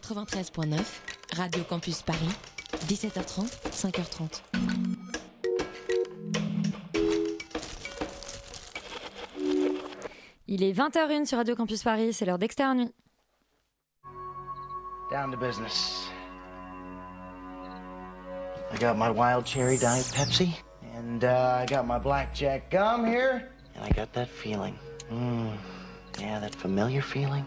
[0.00, 1.00] 93.9,
[1.36, 2.28] Radio Campus Paris,
[2.86, 4.42] 17h30, 5h30.
[10.48, 12.94] Il est 20h01 sur Radio Campus Paris, c'est l'heure d'externe nuit.
[15.10, 16.10] Down to business.
[18.72, 20.50] I got my wild cherry diet Pepsi,
[20.94, 24.74] and uh, I got my blackjack gum here, and I got that feeling.
[25.10, 25.56] Mm,
[26.20, 27.46] yeah, that familiar feeling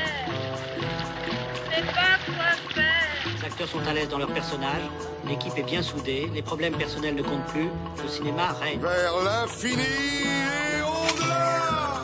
[3.61, 4.81] acteurs sont à l'aise dans leur personnage,
[5.27, 7.67] l'équipe est bien soudée, les problèmes personnels ne comptent plus,
[8.01, 8.79] le cinéma règne.
[8.79, 12.01] Vers l'infini et au-delà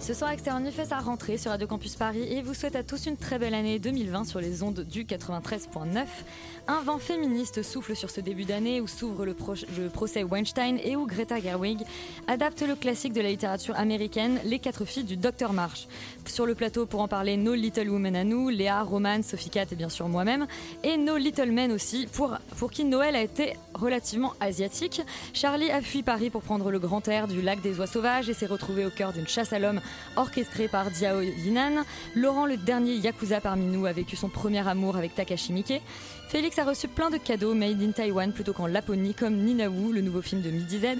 [0.00, 2.82] Ce soir, Externe Nuit fait sa rentrée sur Radio Campus Paris et vous souhaite à
[2.82, 6.06] tous une très belle année 2020 sur les ondes du 93.9.
[6.70, 10.78] Un vent féministe souffle sur ce début d'année où s'ouvre le, pro- le procès Weinstein
[10.84, 11.78] et où Greta Gerwig
[12.26, 15.88] adapte le classique de la littérature américaine, Les quatre filles du Dr Marsh.
[16.26, 19.64] Sur le plateau pour en parler, nos Little Women à nous, Léa, Roman, Sophie Cat
[19.72, 20.46] et bien sûr moi-même,
[20.84, 25.00] et nos Little Men aussi, pour, pour qui Noël a été relativement asiatique.
[25.32, 28.34] Charlie a fui Paris pour prendre le grand air du lac des oies sauvages et
[28.34, 29.80] s'est retrouvé au cœur d'une chasse à l'homme
[30.16, 31.82] orchestrée par Diao Yinan.
[32.14, 35.80] Laurent, le dernier Yakuza parmi nous, a vécu son premier amour avec Takashi Miike.
[36.28, 39.94] Félix a reçu plein de cadeaux made in Taiwan plutôt qu'en Laponie, comme Nina Wu,
[39.94, 40.98] le nouveau film de Midi Z.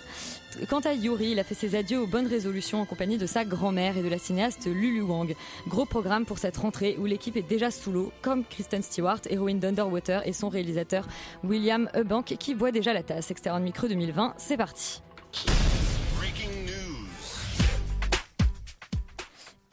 [0.71, 3.45] Quant à Yuri, il a fait ses adieux aux bonnes résolutions en compagnie de sa
[3.45, 5.37] grand-mère et de la cinéaste Lulu Wang.
[5.67, 9.59] Gros programme pour cette rentrée où l'équipe est déjà sous l'eau, comme Kristen Stewart, héroïne
[9.59, 11.07] d'Underwater, et son réalisateur
[11.45, 13.31] William Eubank qui boit déjà la tasse.
[13.31, 15.03] Extérieur micro 2020, c'est parti.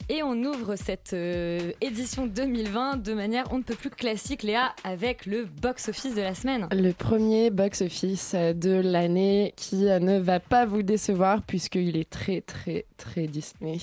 [0.08, 4.72] Et on ouvre cette euh, édition 2020 de manière on ne peut plus classique, Léa,
[4.84, 6.68] avec le box-office de la semaine.
[6.70, 12.86] Le premier box-office de l'année qui ne va pas vous décevoir puisqu'il est très très
[12.96, 13.78] très Disney.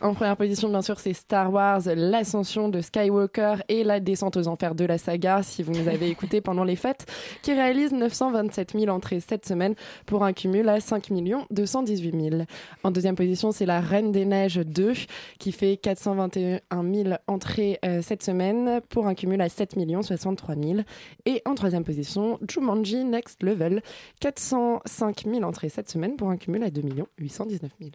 [0.00, 4.48] En première position, bien sûr, c'est Star Wars, l'ascension de Skywalker et la descente aux
[4.48, 7.06] enfers de la saga, si vous nous avez écouté pendant les fêtes,
[7.42, 11.12] qui réalise 927 000 entrées cette semaine pour un cumul à 5
[11.50, 12.42] 218 000.
[12.82, 14.94] En deuxième position, c'est La Reine des Neiges 2
[15.38, 20.80] qui fait 421 000 entrées euh, cette semaine pour un cumul à 7 63 000.
[21.26, 23.82] Et en troisième position, Jumanji Next Level,
[24.20, 26.82] 405 000 entrées cette semaine pour un cumul à 2
[27.18, 27.90] 819 000.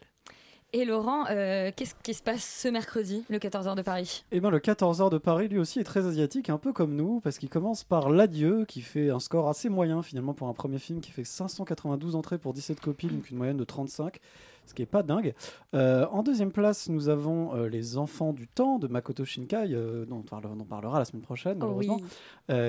[0.73, 4.25] Et Laurent, euh, qu'est-ce qui se passe ce mercredi, le 14h de Paris?
[4.33, 7.21] Eh ben, le 14h de Paris, lui aussi, est très asiatique, un peu comme nous,
[7.21, 10.79] parce qu'il commence par L'Adieu, qui fait un score assez moyen, finalement, pour un premier
[10.79, 14.19] film, qui fait 592 entrées pour 17 copies, donc une moyenne de 35,
[14.65, 15.33] ce qui est pas dingue.
[15.73, 20.05] Euh, en deuxième place, nous avons euh, Les Enfants du Temps, de Makoto Shinkai, euh,
[20.05, 21.99] dont, on en parlera la semaine prochaine, Oh malheureusement,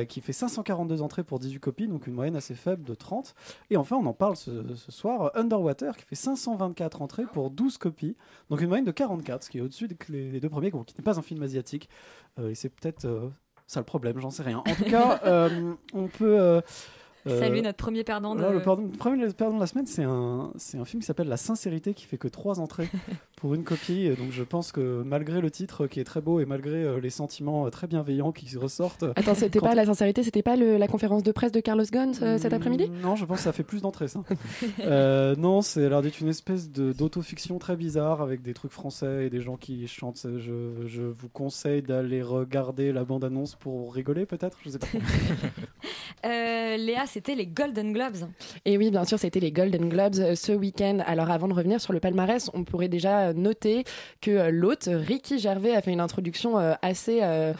[0.08, 3.34] qui fait 542 entrées pour 18 copies, donc une moyenne assez faible de 30.
[3.70, 7.78] Et enfin, on en parle ce, ce soir, Underwater, qui fait 524 entrées pour 12
[7.78, 8.16] copies,
[8.50, 11.04] donc une moyenne de 44, ce qui est au-dessus des les, deux premiers, qui n'est
[11.04, 11.88] pas un film asiatique.
[12.42, 13.08] Et c'est peut-être
[13.66, 14.58] ça le problème, j'en sais rien.
[14.58, 15.20] En tout cas,
[15.94, 16.60] on peut.
[17.26, 18.40] Euh, Salut notre premier perdant de...
[18.40, 21.06] voilà, le pardon- le premier perdant de la semaine, c'est un, c'est un film qui
[21.06, 22.88] s'appelle La Sincérité, qui fait que trois entrées
[23.36, 24.02] pour une copie.
[24.06, 27.00] Et donc je pense que malgré le titre qui est très beau et malgré euh,
[27.00, 29.04] les sentiments euh, très bienveillants qui ressortent.
[29.16, 32.12] Attends, c'était pas la sincérité, c'était pas le- la conférence de presse de Carlos Ghosn
[32.22, 32.90] euh, cet Mm, après-midi?
[33.02, 34.22] Non, je pense que ça fait plus d'entrées, ça.
[34.80, 39.26] Euh, non, c'est l'air d'être une espèce de- d'autofiction très bizarre avec des trucs français
[39.26, 40.26] et des gens qui chantent.
[40.38, 44.58] Je, je vous conseille d'aller regarder la bande-annonce pour rigoler, peut-être?
[44.64, 44.86] Je sais pas.
[46.24, 48.28] Euh, Léa, c'était les Golden Globes.
[48.64, 50.98] Et oui, bien sûr, c'était les Golden Globes ce week-end.
[51.06, 53.84] Alors, avant de revenir sur le palmarès, on pourrait déjà noter
[54.20, 57.52] que euh, l'hôte, Ricky Gervais, a fait une introduction euh, assez, euh,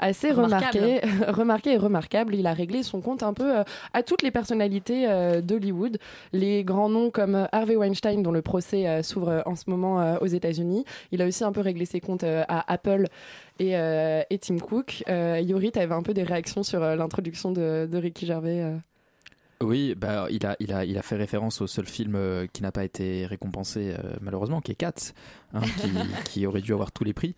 [0.00, 2.34] assez remarquée, remarquée et remarquable.
[2.34, 3.54] Il a réglé son compte un peu
[3.92, 5.06] à toutes les personnalités
[5.42, 5.98] d'Hollywood.
[6.32, 10.84] Les grands noms comme Harvey Weinstein, dont le procès s'ouvre en ce moment aux États-Unis.
[11.12, 13.06] Il a aussi un peu réglé ses comptes à Apple
[13.58, 15.04] et, et Tim Cook.
[15.08, 18.64] Yuri, tu avais un peu des réactions sur l'introduction de, de Ricky Gervais.
[19.60, 22.62] Oui, bah, il, a, il, a, il a fait référence au seul film euh, qui
[22.62, 25.12] n'a pas été récompensé, euh, malheureusement, qui est Cats,
[25.54, 25.90] hein, qui,
[26.30, 27.34] qui aurait dû avoir tous les prix,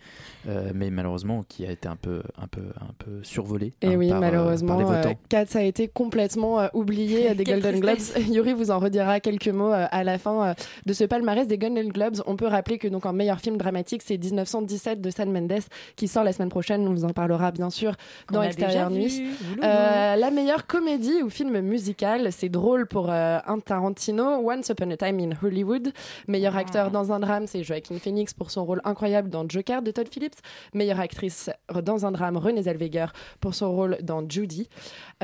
[0.49, 3.73] euh, mais malheureusement qui a été un peu, un peu, un peu survolé.
[3.83, 5.19] Et hein, oui, par, euh, par malheureusement, les euh, votants.
[5.29, 7.99] Cats a été complètement euh, oublié euh, des Golden Globes.
[8.29, 10.55] Yuri vous en redira quelques mots euh, à la fin euh,
[10.87, 12.17] de ce palmarès des Golden Globes.
[12.27, 15.61] On peut rappeler que donc en meilleur film dramatique, c'est 1917 de Sam Mendes
[15.97, 16.87] qui sort la semaine prochaine.
[16.89, 17.97] On vous en parlera bien sûr
[18.27, 19.23] Qu'on dans Extérieur Nuit.
[19.63, 24.91] Euh, la meilleure comédie ou film musical, c'est drôle pour euh, un Tarantino, Once Upon
[24.91, 25.93] a Time in Hollywood.
[26.29, 26.61] Meilleur Ah.
[26.61, 30.07] acteur dans un drame, c'est Joaquin Phoenix pour son rôle incroyable dans Joker de Todd
[30.09, 30.37] Phillips.
[30.75, 31.51] Meilleure actrice
[31.83, 33.07] dans un drame, Renée Zellweger
[33.41, 34.69] pour son rôle dans Judy.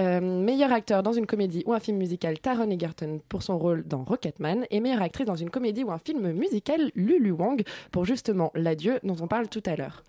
[0.01, 3.85] Euh, meilleur acteur dans une comédie ou un film musical, Taron Egerton pour son rôle
[3.87, 4.67] dans Rocketman.
[4.71, 7.63] Et meilleure actrice dans une comédie ou un film musical, Lulu Wang
[7.93, 10.03] pour justement L'adieu dont on parle tout à l'heure.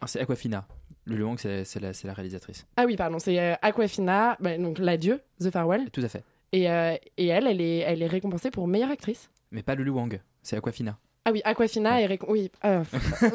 [0.00, 0.68] Ah, c'est Aquafina.
[1.06, 2.68] Lulu Wang, c'est la, réalisatrice.
[2.76, 5.90] Ah oui, pardon, c'est euh, Aquafina, bah, donc L'adieu, The Farewell.
[5.90, 6.22] Tout à fait.
[6.52, 9.28] Et, euh, et elle, elle est, elle est récompensée pour meilleure actrice.
[9.50, 10.96] Mais pas Lulu Wang, c'est Aquafina.
[11.30, 12.82] Ah oui, Aquafina est récom- Oui, euh,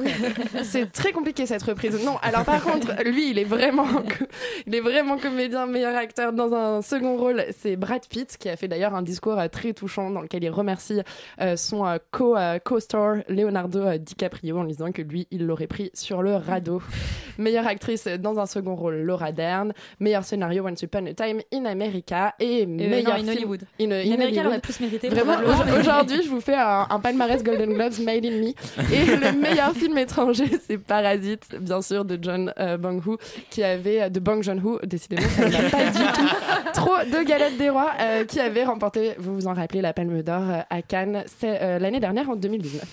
[0.63, 2.03] c'est très compliqué cette reprise.
[2.03, 3.87] Non, alors par contre, lui, il est vraiment,
[4.67, 7.45] il est vraiment comédien, meilleur acteur dans un second rôle.
[7.57, 10.49] C'est Brad Pitt qui a fait d'ailleurs un discours euh, très touchant dans lequel il
[10.49, 10.99] remercie
[11.39, 15.45] euh, son euh, co, euh, co-star Leonardo euh, DiCaprio en lui disant que lui, il
[15.45, 16.81] l'aurait pris sur le radeau.
[17.37, 19.73] meilleure actrice dans un second rôle, Laura Dern.
[20.01, 22.33] Meilleur scénario, Once Upon a Time in America.
[22.39, 23.61] Et Euh, meilleur non, in film- Hollywood.
[23.79, 24.45] In, America, Hollywood.
[24.47, 25.09] aurait plus mérité.
[25.09, 25.35] Vraiment,
[25.79, 28.47] aujourd'hui, je vous fais un, un palmarès Golden Globes Made in Me.
[28.93, 33.17] Et le meilleur film étranger, c'est Parasite, bien sûr, de John euh, Bong-ho,
[33.49, 36.71] qui avait, de Bong Joon-ho, décidément, ça ne va pas du tout.
[36.73, 40.21] Trop de galettes des rois, euh, qui avait remporté, vous vous en rappelez, la Palme
[40.21, 42.83] d'Or euh, à Cannes euh, l'année dernière, en 2019.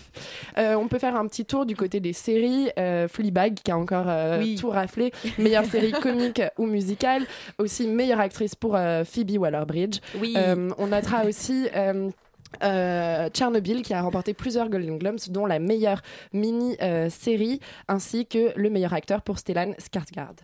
[0.58, 2.70] Euh, on peut faire un petit tour du côté des séries.
[3.08, 4.06] Fleabag, qui a encore
[4.38, 4.56] Oui.
[4.56, 5.12] tout raflé.
[5.38, 7.24] Meilleure série comique ou musicale.
[7.58, 9.98] Aussi, meilleure actrice pour Phoebe Waller-Bridge.
[10.20, 10.34] Oui.
[10.78, 11.68] On notera aussi
[12.62, 12.82] euh,
[13.22, 16.02] euh, Tchernobyl qui a remporté plusieurs Golden Globes, dont la meilleure
[16.32, 20.36] mini-série ainsi que le meilleur acteur pour Stellan Skarsgård.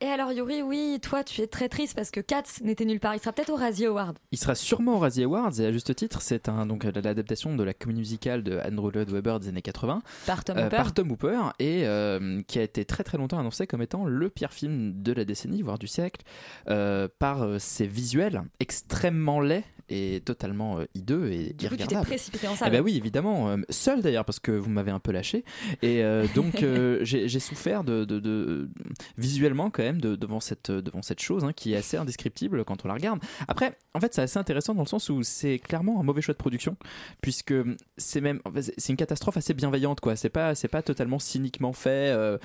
[0.00, 3.16] Et alors Yuri, oui, toi tu es très triste parce que Cats n'était nulle part.
[3.16, 4.16] Il sera peut-être au Razzie Award.
[4.30, 7.64] Il sera sûrement au Razzie Awards et à juste titre, c'est un, donc l'adaptation de
[7.64, 10.76] la comédie musicale de Andrew Lloyd Webber des années 80 Par Tom euh, Hooper.
[10.76, 14.30] par Tom Hooper et euh, qui a été très très longtemps annoncé comme étant le
[14.30, 16.24] pire film de la décennie, voire du siècle,
[16.68, 21.86] euh, par euh, ses visuels extrêmement laids et totalement euh, hideux et Du coup, tu
[21.86, 22.72] t'es précipité en Eh salle.
[22.72, 25.44] ben oui, évidemment, euh, seul d'ailleurs parce que vous m'avez un peu lâché
[25.82, 28.68] et euh, donc euh, j'ai j'ai souffert de, de- de-
[29.16, 32.84] visuellement quand même de- devant cette devant cette chose hein, qui est assez indescriptible quand
[32.84, 33.20] on la regarde.
[33.48, 36.34] Après, en fait, c'est assez intéressant dans le sens où c'est clairement un mauvais choix
[36.34, 36.76] de production
[37.20, 37.54] puisque
[37.96, 38.40] c'est même
[38.76, 40.16] c'est une catastrophe assez bienveillante quoi.
[40.16, 42.10] C'est pas c'est pas totalement cyniquement fait.
[42.10, 42.38] euh,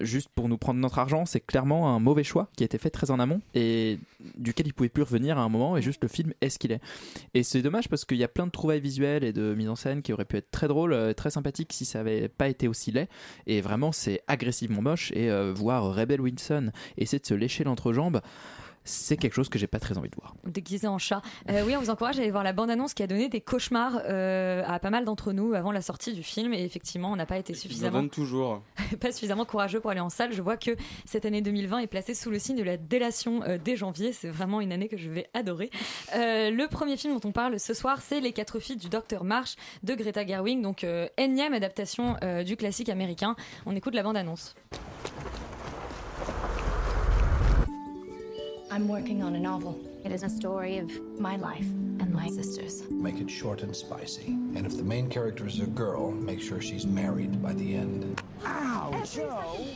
[0.00, 2.90] juste pour nous prendre notre argent, c'est clairement un mauvais choix qui a été fait
[2.90, 3.98] très en amont et
[4.38, 6.70] duquel il pouvait plus revenir à un moment et juste le film est ce qu'il
[7.34, 9.76] Et c'est dommage parce qu'il y a plein de trouvailles visuelles et de mise en
[9.76, 12.68] scène qui auraient pu être très drôles, euh, très sympathiques si ça avait pas été
[12.68, 13.08] aussi laid.
[13.46, 18.20] Et vraiment, c'est agressivement moche et euh, voir Rebel Wilson essayer de se lécher l'entrejambe.
[18.84, 20.34] C'est quelque chose que j'ai pas très envie de voir.
[20.44, 21.22] déguisé en chat.
[21.50, 24.00] Euh, oui, on vous encourage à aller voir la bande-annonce qui a donné des cauchemars
[24.06, 26.52] euh, à pas mal d'entre nous avant la sortie du film.
[26.52, 28.62] Et effectivement, on n'a pas été suffisamment, toujours.
[29.00, 30.32] pas suffisamment courageux pour aller en salle.
[30.32, 30.72] Je vois que
[31.04, 34.12] cette année 2020 est placée sous le signe de la délation euh, dès janvier.
[34.12, 35.70] C'est vraiment une année que je vais adorer.
[36.16, 39.24] Euh, le premier film dont on parle ce soir, c'est Les quatre filles du Docteur
[39.24, 40.60] Marsh de Greta Gerwig.
[40.60, 43.36] Donc, euh, énième adaptation euh, du classique américain.
[43.66, 44.54] On écoute la bande-annonce.
[48.72, 49.78] I'm working on a novel.
[50.02, 50.90] It is a story of
[51.20, 51.66] my life
[52.00, 52.82] and my sisters.
[52.88, 54.28] Make it short and spicy.
[54.28, 58.22] And if the main character is a girl, make sure she's married by the end.
[58.46, 59.66] Ow, Joe!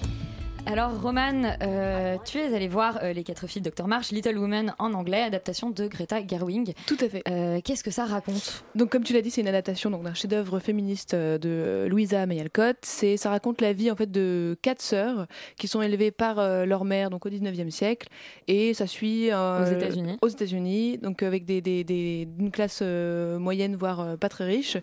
[0.69, 3.87] Alors, Roman, euh, tu es allé voir euh, Les quatre filles de Dr.
[3.87, 6.75] Marsh, Little Women en anglais, adaptation de Greta Gerwig.
[6.87, 7.23] Tout à fait.
[7.29, 8.65] Euh, Qu'est-ce que ça raconte?
[8.75, 12.41] Donc, comme tu l'as dit, c'est une adaptation donc, d'un chef-d'œuvre féministe de Louisa May
[12.41, 12.77] Alcott.
[12.83, 15.27] C'est, ça raconte la vie en fait de quatre sœurs
[15.57, 16.37] qui sont élevées par
[16.67, 18.09] leur mère donc au 19e siècle
[18.49, 20.17] et ça suit Aux États-Unis.
[20.21, 24.77] Aux États-Unis, donc avec des, des, des- d'une classe moyenne voire pas très riche,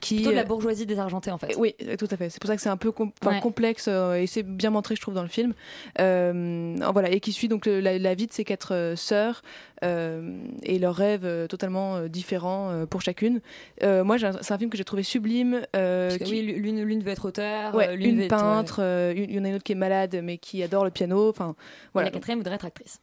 [0.00, 1.54] qui Plutôt de la bourgeoisie désargentée en fait.
[1.58, 2.30] oui, tout à fait.
[2.30, 3.40] C'est pour ça que c'est un peu com- enfin, Ouais.
[3.40, 5.52] complexe et c'est bien montré, je trouve, dans le film.
[5.98, 9.42] Euh, voilà, et qui suit donc la, la vie de ces quatre euh, sœurs
[9.84, 13.40] euh, et leurs rêves totalement différents pour chacune.
[13.82, 15.62] Moi, c'est un film que j'ai trouvé sublime.
[15.72, 18.80] Parce que qui- oui, l'une l'une veut être auteur, Ouais, l'une une veut être, peintre,
[18.80, 21.28] une- il y en a une autre qui est malade mais qui adore le piano.
[21.28, 21.54] Enfin,
[21.94, 22.08] voilà.
[22.08, 23.00] la quatrième voudrait être actrice.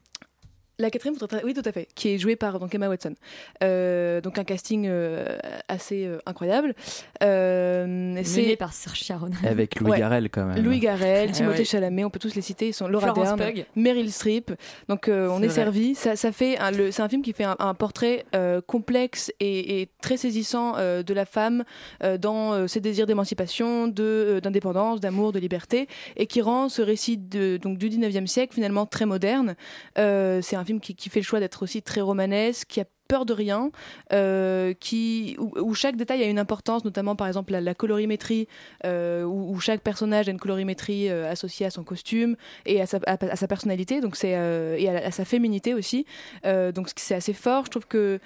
[0.80, 3.16] La quatrième, oui, tout à fait, qui est jouée par donc Emma Watson.
[3.64, 6.76] Euh, donc un casting euh, assez euh, incroyable.
[7.24, 9.36] Euh, Mené par Saoirse Ronan.
[9.44, 10.00] Avec Louis Ouais.
[10.00, 10.64] Garrel quand même.
[10.64, 11.66] Louis Garrel, Timothée ouais.
[11.66, 12.68] Chalamet, on peut tous les citer.
[12.68, 13.54] Ils sont Laura Florence Dern.
[13.76, 14.52] Meryl Streep.
[14.88, 15.56] Donc euh, on C'est est vrai.
[15.56, 15.96] servi.
[15.96, 16.58] Ça, ça fait
[16.92, 21.02] c'est un film qui fait un, un portrait euh, complexe et, et très saisissant euh,
[21.02, 21.64] de la femme
[22.04, 26.70] euh, dans euh, ses désirs d'émancipation, de euh, d'indépendance, d'amour, de liberté, et qui rend
[26.70, 29.56] ce récit de, donc du 19e siècle finalement très moderne.
[29.98, 33.26] Euh, c'est un qui, qui fait le choix d'être aussi très romanesque, qui a peur
[33.26, 33.72] de rien,
[34.14, 38.48] euh, qui, où, chaque détail a une importance, notamment par exemple la, colorimétrie,
[38.86, 42.36] euh, où, chaque personnage a une colorimétrie euh, associée à son costume
[42.66, 43.00] et à sa,
[43.48, 46.06] personnalité, donc c'est et à, sa féminité aussi.
[46.44, 47.66] Donc c'est assez fort.
[47.66, 48.20] Je trouve que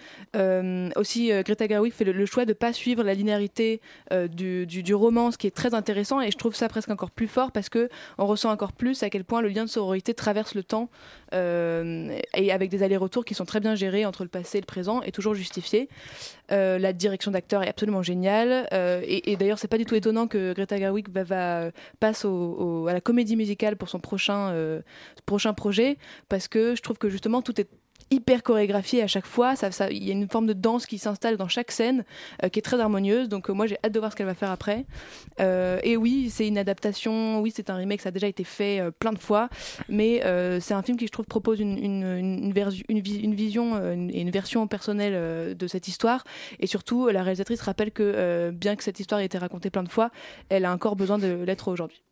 [0.95, 5.47] aussi Greta Gerwig fait le, choix de pas suivre la linéarité du, roman, ce qui
[5.47, 8.51] est très intéressant et je trouve ça presque encore plus fort parce que on ressent
[8.51, 10.89] encore plus à quel point le lien de sororité traverse le temps
[11.33, 15.01] et avec des allers-retours qui sont très bien gérés entre le passé et le présent
[15.01, 15.89] et toujours justifiés.
[16.51, 19.95] Euh, la direction d'acteur est absolument géniale euh, et, et d'ailleurs c'est pas du tout
[19.95, 24.81] étonnant que Greta Gerwig va, passe à la comédie musicale pour son prochain euh,
[25.25, 25.97] prochain projet
[26.29, 27.67] parce que je trouve que justement tout est
[28.11, 29.55] hyper chorégraphié à chaque fois.
[29.55, 32.03] Ça, ça- il y a une forme de danse qui s'installe dans chaque scène
[32.43, 33.29] euh, qui est très harmonieuse.
[33.29, 34.85] Donc euh, moi j'ai hâte de voir ce qu'elle va faire après.
[35.39, 37.39] Euh, et oui, c'est une adaptation.
[37.41, 38.01] Oui, c'est un remake.
[38.01, 39.49] Ça a déjà été fait plein de fois.
[39.89, 40.21] Mais
[40.59, 42.51] c'est un film qui je trouve propose une,
[43.33, 43.77] vision
[44.09, 46.23] et une version personnelle de cette histoire.
[46.59, 49.89] Et surtout, la réalisatrice rappelle que bien que cette histoire ait été racontée plein de
[49.89, 50.11] fois,
[50.49, 52.03] elle a encore besoin de l'être aujourd'hui.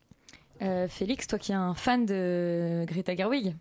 [0.88, 3.56] Félix, toi qui es un fan de Greta Gerwig,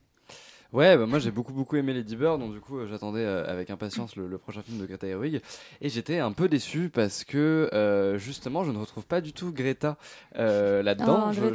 [0.75, 3.51] Ouais, bah moi j'ai beaucoup beaucoup aimé Lady Bird, donc du coup euh, j'attendais euh,
[3.51, 5.41] avec impatience le, le prochain film de Greta Gerwig
[5.81, 9.51] et j'étais un peu déçu parce que euh, justement je ne retrouve pas du tout
[9.51, 9.97] Greta
[10.35, 11.25] là-dedans.
[11.29, 11.41] Oh, je,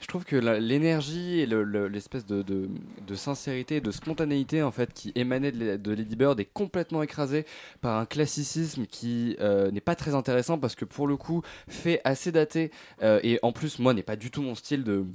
[0.00, 2.68] je trouve que l'énergie et le- le- l'espèce de, de,
[3.06, 7.46] de sincérité, de spontanéité en fait qui émanait de, de Lady Bird est complètement écrasée
[7.80, 12.02] par un classicisme qui euh, n'est pas très intéressant parce que pour le coup fait
[12.04, 12.70] assez daté
[13.02, 15.06] euh, et en plus moi n'est pas du tout mon style de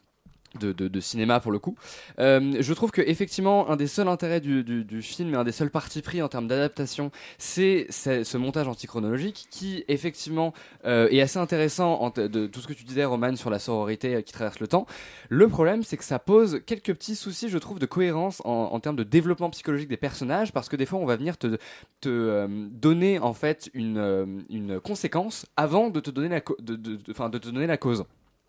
[0.59, 1.75] de, cinéma pour le coup.
[2.19, 5.69] Euh, je trouve que effectivement un des seuls intérêts du, film et un des seuls
[5.69, 10.53] partis pris en termes d'adaptation, c'est ce montage antichronologique qui effectivement
[10.85, 14.21] euh, est assez intéressant de tout ce que tu disais Roman sur la sororité euh,
[14.21, 14.85] qui traverse le temps.
[15.29, 18.95] Le problème c'est que ça pose quelques petits soucis je trouve de cohérence en, termes
[18.95, 21.57] de développement psychologique des personnages parce que des fois on va venir te,
[22.01, 27.67] donner en fait une, une conséquence avant de te donner la, de, de te donner
[27.67, 28.05] la cause.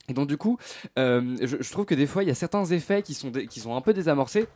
[0.08, 0.58] Et donc du coup,
[0.98, 3.60] euh, je, je trouve que des fois il y a certains effets qui sont, qui
[3.60, 4.46] sont un peu désamorcés.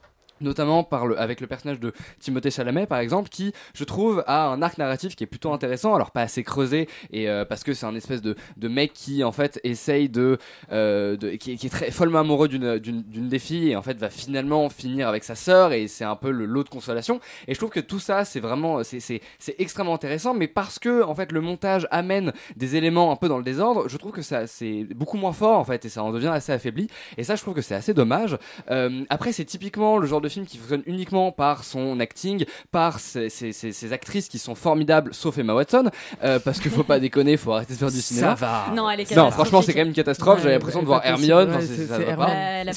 [0.40, 4.78] Notamment avec le personnage de Timothée Chalamet par exemple qui je trouve a un arc
[4.78, 5.94] narratif qui est plutôt intéressant.
[5.94, 9.22] Alors pas assez creusé et euh, parce que c'est un espèce de, de mec qui
[9.24, 10.38] en fait essaye de,
[10.72, 15.08] euh, qui, est- très follement amoureux d'une des filles et en fait va finalement finir
[15.08, 17.20] avec sa sœur et c'est un peu le lot de consolation.
[17.46, 19.20] Et je trouve que tout ça c'est vraiment c'est
[19.58, 23.38] extrêmement intéressant mais parce que en fait le montage amène des éléments un peu dans
[23.38, 26.12] le désordre je trouve que ça c'est beaucoup moins fort en fait et ça en
[26.12, 26.88] devient assez affaibli.
[27.18, 28.38] Et ça je trouve que c'est assez dommage.
[28.70, 32.98] Euh, après c'est typiquement le genre de film qui fonctionne uniquement par son acting par
[33.00, 35.90] ses, ses- ses- ses actrices qui sont formidables sauf Emma Watson
[36.24, 38.66] euh, parce qu'il faut pas déconner faut arrêter de faire du cinéma va.
[38.74, 41.04] Non, elle est non franchement c'est quand même une catastrophe Ouais, j'avais l'impression de voir
[41.04, 41.98] Hermione enfin, c'est- ça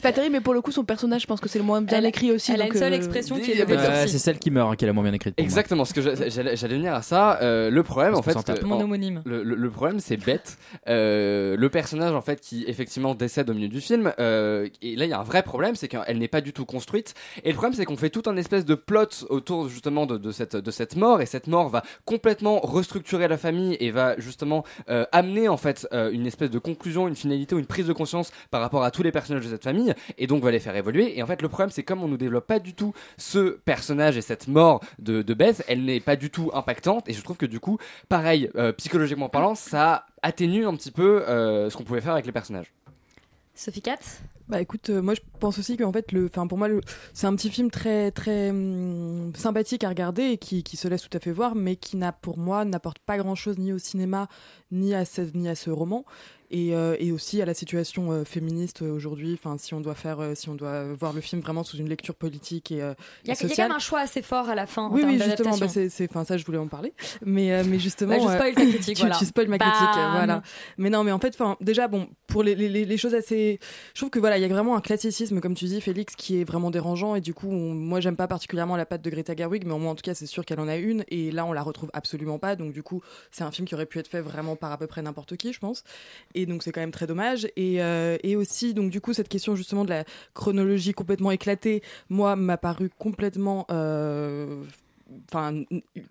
[0.02, 0.12] pas.
[0.14, 2.06] Terrible, mais pour le coup, son personnage, je pense que c'est le moins bien Elle
[2.06, 2.52] écrit aussi.
[2.52, 4.86] elle a une seule euh, expression qui est ouais, c'est celle qui meurt hein, qui
[4.86, 5.34] est la moins bien écrite.
[5.38, 7.40] Exactement, ce que j'allais venir à ça.
[7.42, 9.22] Euh, le problème, Parce en fait, Mon homonyme.
[9.26, 10.58] Le, le- le problème, c'est bête.
[10.88, 14.14] Le personnage, en fait, qui effectivement décède au milieu du film.
[14.20, 17.14] et là, il y a un vrai problème, c'est qu'elle n'est pas du tout construite.
[17.44, 20.56] Et le problème, c'est qu'on fait tout un espèce de plot autour justement de, cette
[20.56, 21.22] de cette mort.
[21.22, 25.88] Et cette mort va complètement restructurer la famille et va justement euh, amener en fait
[25.94, 28.92] euh, une espèce de conclusion, une finalité ou une prise de conscience par rapport à
[28.92, 29.94] tous les personnages de cette famille.
[30.18, 31.18] Et donc va les faire évoluer.
[31.18, 34.18] Et en fait, le problème, c'est comme on nous développe pas du tout ce personnage
[34.18, 37.10] et cette mort de, Beth, elle n'est pas du tout impactante.
[37.10, 41.24] Et je trouve que du coup, pareil, euh, psychologiquement parlant, ça atténue un petit peu
[41.28, 42.72] ce qu'on pouvait faire avec les personnages.
[43.56, 46.68] Sophie Katz Bah écoute, euh, moi je pense aussi qu'en fait, le, enfin pour moi,
[47.14, 51.08] c'est un petit film très très hum, sympathique à regarder et qui, qui se laisse
[51.08, 53.78] tout à fait voir, mais qui n'a pour moi n'apporte pas grand chose ni au
[53.78, 54.28] cinéma
[54.72, 56.04] ni à ce, ni à ce roman.
[56.56, 59.34] Et, euh, et aussi à la situation euh, féministe euh, aujourd'hui.
[59.34, 62.14] Enfin, si on doit faire, si on doit voir le film vraiment sous une lecture
[62.16, 62.96] politique et, Il y, a, et
[63.26, 64.84] il y a quand même un choix assez fort à la fin.
[64.84, 66.94] en Oui, termes oui, justement, bah, c'est, enfin, ça, je voulais en parler.
[67.26, 68.16] Mais, mais justement.
[68.24, 69.16] Bah, je spoil ta critique, tu, voilà.
[69.18, 70.44] tu spoil ma Bam critique, voilà.
[70.78, 73.60] Mais non, mais en fait, enfin, déjà, bon, pour les, les, les- les choses assez.
[73.96, 76.40] Je trouve que voilà, il y a vraiment un classicisme, comme tu dis, Félix, qui
[76.40, 77.16] est vraiment dérangeant.
[77.16, 79.80] Et du coup, on- moi, j'aime pas particulièrement la patte de Greta Gerwig, mais au
[79.80, 81.04] moins, en tout cas, c'est sûr qu'elle en a une.
[81.08, 82.56] Et là, on la retrouve absolument pas.
[82.56, 84.86] Donc, du coup, c'est un film qui aurait pu être fait vraiment par à peu
[84.86, 85.84] près n'importe qui, je pense.
[86.36, 87.48] Et et donc c'est quand même très dommage.
[87.56, 91.82] Et, euh, et aussi, donc du coup, cette question justement de la chronologie complètement éclatée,
[92.10, 93.66] moi, m'a paru complètement.
[93.72, 94.64] euh,
[95.32, 95.54] Enfin,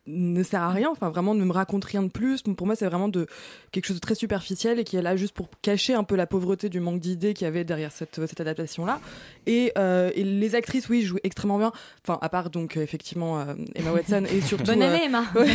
[0.06, 0.88] ne sert à rien.
[0.90, 2.42] Enfin, vraiment, ne me raconte rien de plus.
[2.42, 3.26] Pour moi, c'est vraiment de
[3.70, 6.26] quelque chose de très superficiel et qui est là juste pour cacher un peu la
[6.26, 9.00] pauvreté du manque d'idées qu'il y avait derrière cette, cette adaptation-là.
[9.46, 11.72] Et, euh, et les actrices, oui, jouent extrêmement bien.
[12.06, 14.64] Enfin, à part donc euh, effectivement euh, Emma Watson et surtout.
[14.64, 15.24] Bonne euh, année, Emma.
[15.34, 15.48] ouais,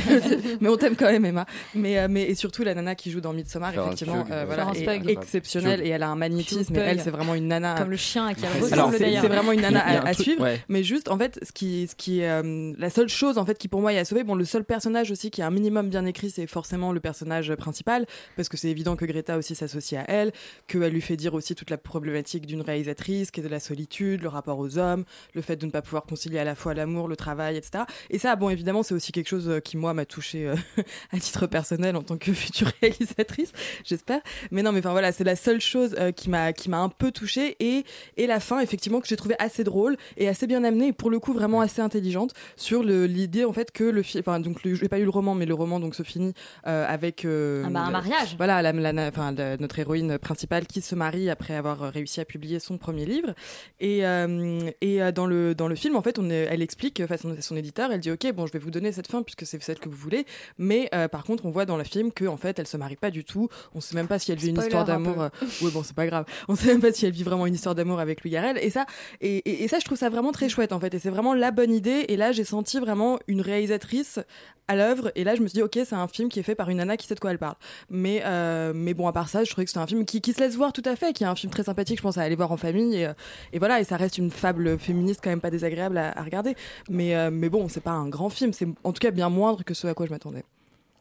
[0.62, 1.46] mais on t'aime quand même, Emma.
[1.76, 4.72] Mais, euh, mais et surtout la nana qui joue dans Midsommar, Florence effectivement, euh, voilà,
[4.76, 6.76] est exceptionnelle et elle a un magnétisme.
[6.76, 7.76] Et elle, c'est vraiment une nana.
[7.78, 9.22] Comme le chien qui C'est- ressemble c'est d'ailleurs.
[9.22, 10.42] c'est vraiment une nana à, à suivre.
[10.44, 10.62] ouais.
[10.70, 13.58] Mais juste, en fait, ce qui, ce qui est euh, la seule chose en fait
[13.58, 14.24] qui pour moi est à sauver.
[14.24, 17.54] Bon, le seul personnage aussi qui est un minimum bien écrit, c'est forcément le personnage
[17.56, 20.32] principal, parce que c'est évident que Greta aussi s'associe à elle,
[20.68, 24.22] qu'elle lui fait dire aussi toute la problématique d'une réalisatrice, qui est de la solitude,
[24.22, 27.08] le rapport aux hommes, le fait de ne pas pouvoir concilier à la fois l'amour,
[27.08, 27.84] le travail, etc.
[28.10, 30.52] Et ça, bon, évidemment, c'est aussi quelque chose euh, qui moi m'a touché
[31.12, 33.52] à titre personnel en tant que future réalisatrice,
[33.84, 34.22] j'espère.
[34.52, 36.90] Mais non, mais enfin voilà, c'est la seule chose euh, qui m'a qui m'a un
[36.90, 37.84] peu touchée et
[38.18, 41.10] et la fin effectivement que j'ai trouvé assez drôle et assez bien amenée et pour
[41.10, 44.64] le coup vraiment assez intelligente sur le- l'idée en fait que le film, enfin donc
[44.64, 46.34] le- j'ai pas eu le roman mais le roman donc se finit
[46.66, 48.36] euh, avec euh, Ah bah, un mariage.
[48.38, 52.26] Voilà, la, la- enfin, la- notre héroïne principale qui se marie après avoir réussi à
[52.26, 53.34] publier son premier livre
[53.80, 57.06] et euh, et euh, dans le dans le film en fait on est- elle explique
[57.06, 59.46] face à son éditeur, elle dit ok bon je vais vous donner cette fin puisque
[59.46, 60.26] c'est celle que vous voulez
[60.58, 62.96] mais euh, par contre on voit dans le film que en fait elle se marie
[62.96, 65.30] pas du tout, on sait même pas si elle vit une histoire un d'amour euh,
[65.62, 66.26] oui, bon, c'est pas grave.
[66.48, 68.58] On sait même pas si elle vit vraiment une histoire d'amour avec Louis Garrel.
[68.62, 68.86] Et ça,
[69.22, 70.94] et, et- et ça, je trouve ça vraiment très chouette, en fait.
[70.94, 72.06] Et c'est vraiment la bonne idée.
[72.10, 74.20] Et là, j'ai senti vraiment une réalisatrice
[74.68, 75.12] à l'œuvre.
[75.16, 76.78] Et là, je me suis dit, ok, c'est un film qui est fait par une
[76.78, 77.56] nana qui sait de quoi elle parle.
[77.90, 80.34] Mais, euh, mais bon, à part ça, je trouvais que c'était un film qui, qui
[80.34, 82.22] se laisse voir tout à fait, qui est un film très sympathique, je pense, à
[82.22, 82.96] aller voir en famille.
[82.96, 83.14] Et, euh,
[83.56, 86.56] voilà, et ça reste une fable féministe quand même pas désagréable à, à regarder.
[86.90, 88.54] Mais, euh, mais bon, c'est pas un grand film.
[88.54, 90.44] C'est en tout cas bien moindre que ce à quoi je m'attendais.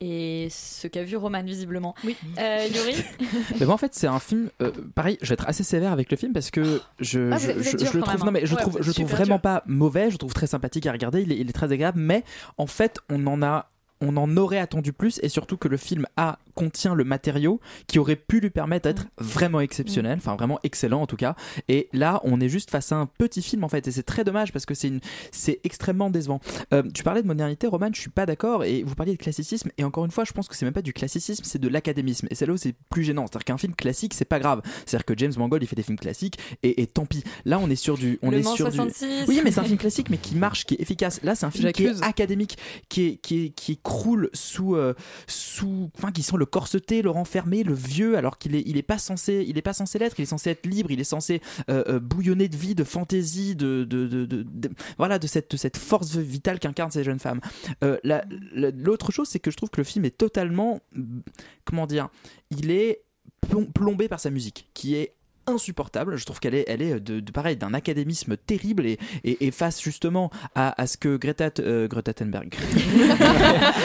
[0.01, 1.95] Et ce qu'a vu Roman visiblement.
[2.05, 2.17] Oui.
[2.39, 3.03] Euh, Yuri
[3.61, 4.51] Mais moi, en fait, c'est un film.
[4.61, 7.53] euh, pareil, je vais être assez sévère avec le film parce que je, Ah, je,
[7.63, 8.59] je- je le trouve, non, mais je hein.
[8.59, 10.11] trouve, Ouais, je trouve vraiment pas mauvais.
[10.11, 11.23] Je trouve très sympathique à regarder.
[11.23, 12.25] Il est, il est très agréable, mais
[12.59, 13.71] en fait, on en a.
[14.01, 17.99] On en aurait attendu plus et surtout que le film a contient le matériau qui
[17.99, 21.37] aurait pu lui permettre d'être vraiment exceptionnel, enfin vraiment excellent en tout cas.
[21.69, 24.25] Et là, on est juste face à un petit film en fait et c'est très
[24.25, 25.01] dommage parce que c'est une
[25.33, 26.41] c'est extrêmement décevant.
[26.73, 29.71] Euh, tu parlais de modernité, Roman, je suis pas d'accord et vous parliez de classicisme
[29.79, 32.27] et encore une fois, je pense que c'est même pas du classicisme, c'est de l'académisme
[32.31, 33.27] et c'est là où c'est plus gênant.
[33.27, 34.63] C'est-à-dire qu'un film classique, c'est pas grave.
[34.87, 37.23] C'est-à-dire que James Mangold, il fait des films classiques et, et tant pis.
[37.45, 39.25] Là, on est sur du on Le est Mans sur 66.
[39.25, 41.21] du Oui, mais c'est un film classique mais qui marche, qui est efficace.
[41.23, 42.57] Là, c'est un film qui est académique,
[42.89, 44.95] qui est qui est qui croule sous euh,
[45.29, 48.83] sous enfin qui sent le corseté, le renfermé, le vieux alors qu'il est il est
[48.83, 51.41] pas censé il est pas censé l'être, il est censé être libre, il est censé
[51.71, 55.77] euh, euh, bouillonner de vie, de fantaisie, de, de, de, de- voilà de cette cette
[55.77, 57.41] force vitale qu'incarnent ces jeunes femmes.
[57.83, 60.81] La- la- L'autre chose, c'est que je trouve que le film est totalement
[61.65, 62.09] comment dire,
[62.51, 63.03] il est
[63.49, 65.16] plom- plombé par sa musique, qui est
[65.47, 66.17] insupportable.
[66.17, 69.51] Je trouve qu'elle est, elle est de, de pareil d'un académisme terrible et, et, et
[69.51, 72.49] face justement à, à ce que Greta, euh, Greta Thunberg,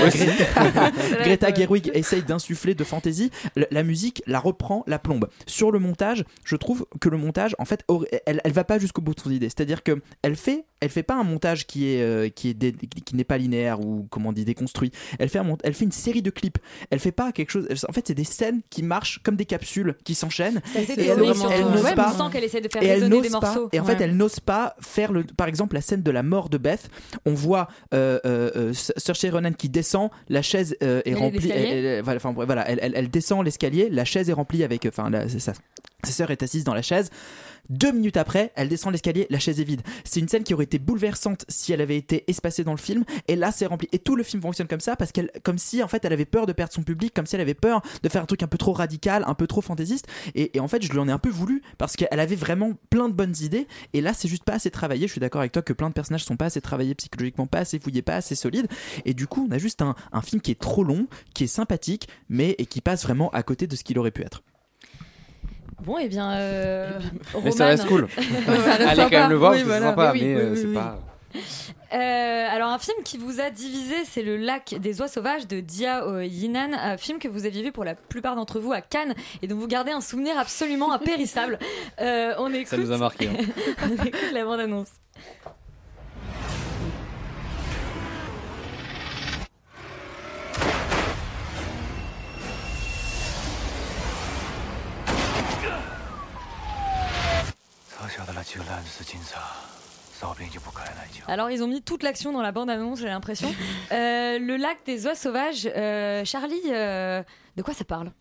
[0.01, 0.91] Greta,
[1.23, 3.31] Greta Gerwig essaye d'insuffler de fantaisie.
[3.55, 5.27] La, la musique la reprend, la plombe.
[5.45, 7.85] Sur le montage, je trouve que le montage, en fait,
[8.25, 9.47] elle, elle va pas jusqu'au bout de son idée.
[9.47, 12.73] C'est-à-dire que elle fait, elle fait pas un montage qui est, euh, qui est dé-
[13.05, 14.91] qui n'est pas linéaire ou comment on dit déconstruit.
[15.19, 16.57] Elle fait un mont- elle fait une série de clips.
[16.89, 17.67] Elle fait pas quelque chose.
[17.87, 20.61] En fait, c'est des scènes qui marchent comme des capsules qui s'enchaînent.
[20.65, 22.13] C'est assez Et elle, théorique, elle n'ose Ouais, pas.
[22.13, 23.69] on sent qu'elle essaie de faire et des pas- morceaux.
[23.71, 26.49] Et en fait, elle n'ose pas faire le, par exemple, la scène de la mort
[26.49, 26.89] de Beth.
[27.25, 31.51] On voit euh, euh, euh, Saoirse Ronan qui descend, la chaise euh, est remplie.
[31.51, 35.09] elle- elle- enfin, voilà, elle, elle- elle descend l'escalier, la chaise est remplie avec, enfin,
[35.09, 35.53] la- c'est ça.
[36.03, 37.11] Sa sœur est assise dans la chaise.
[37.69, 39.81] Deux minutes après, elle descend l'escalier, la chaise est vide.
[40.03, 43.03] C'est une scène qui aurait été bouleversante si elle avait été espacée dans le film.
[43.27, 43.87] Et là, c'est rempli.
[43.91, 46.25] Et tout le film fonctionne comme ça parce qu'elle, comme si en fait, elle avait
[46.25, 48.47] peur de perdre son public, comme si elle avait peur de faire un truc un
[48.47, 50.07] peu trop radical, un peu trop fantaisiste.
[50.35, 53.09] Et, en fait, je lui en ai un peu voulu parce qu'elle avait vraiment plein
[53.09, 53.67] de bonnes idées.
[53.93, 55.07] Et là, c'est juste pas assez travaillé.
[55.07, 57.59] Je suis d'accord avec toi que plein de personnages sont pas assez travaillés psychologiquement, pas
[57.59, 58.67] assez fouillés, pas assez solides.
[59.05, 61.47] Et du coup, on a juste un, un film qui est trop long, qui est
[61.47, 64.43] sympathique, mais et qui passe vraiment à côté de ce qu'il aurait pu être.
[65.81, 66.99] Bon, et bien, euh,
[67.43, 68.07] Mais ça reste cool.
[68.87, 70.99] Allez quand même le voir, parce que c'est sympa, mais euh, c'est pas.
[71.93, 75.59] Euh, alors un film qui vous a divisé, c'est Le Lac des oies sauvages de
[75.59, 79.13] Dia Yinan, un film que vous aviez vu pour la plupart d'entre vous à Cannes
[79.41, 81.57] et dont vous gardez un souvenir absolument impérissable.
[81.99, 83.45] On écoute, Ça nous a marqué, hein.
[83.83, 84.89] on écoute la bande-annonce.
[101.27, 103.53] Alors ils ont mis toute l'action dans la bande-annonce, j'ai l'impression.
[103.91, 107.21] Euh, le lac des oies sauvages, euh, Charlie, euh,
[107.57, 108.11] de quoi ça parle?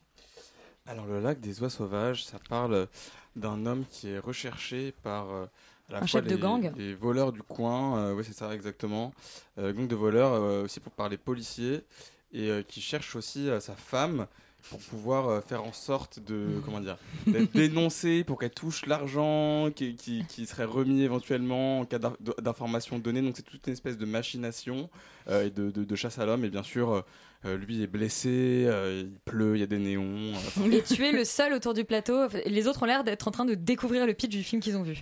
[0.86, 2.88] Alors le lac des oies sauvages, ça parle
[3.36, 5.44] d'un homme qui est recherché par euh,
[5.88, 6.72] à la Un fois chef de gang.
[6.76, 9.12] les voleurs du coin, oui c'est ça exactement,
[9.58, 11.84] euh, gang de voleurs euh, aussi pour par les policiers
[12.32, 14.26] et euh, qui cherche aussi euh, sa femme
[14.68, 16.96] pour pouvoir euh, faire en sorte de comment dire
[17.26, 22.16] d'être dénoncée pour qu'elle touche l'argent qui, qui, qui serait remis éventuellement en cas d'in-
[22.42, 24.90] d'information donnée donc c'est toute une espèce de machination
[25.28, 27.00] euh, et de, de- de chasse à l'homme et bien sûr euh,
[27.46, 31.02] euh, lui est blessé euh, il pleut il y a des néons euh, Et tu
[31.06, 32.26] es le seul autour du plateau.
[32.44, 34.82] Les autres ont l'air d'être en train de découvrir le pitch du film qu'ils ont
[34.82, 34.98] vu.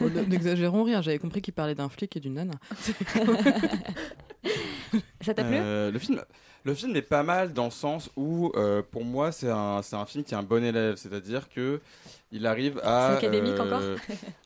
[0.00, 2.54] Oh, N'exagérons rien, j'avais compris qu'il parlait d'un flic et d'une nana.
[5.20, 5.56] Ça t'a plu?
[5.58, 6.20] Le film
[6.64, 9.96] le film est pas mal dans le sens où euh, pour moi c'est un c'est
[9.96, 10.96] un film qui est un bon élève.
[10.96, 11.80] C'est-à-dire que
[12.32, 13.80] il arrive à encore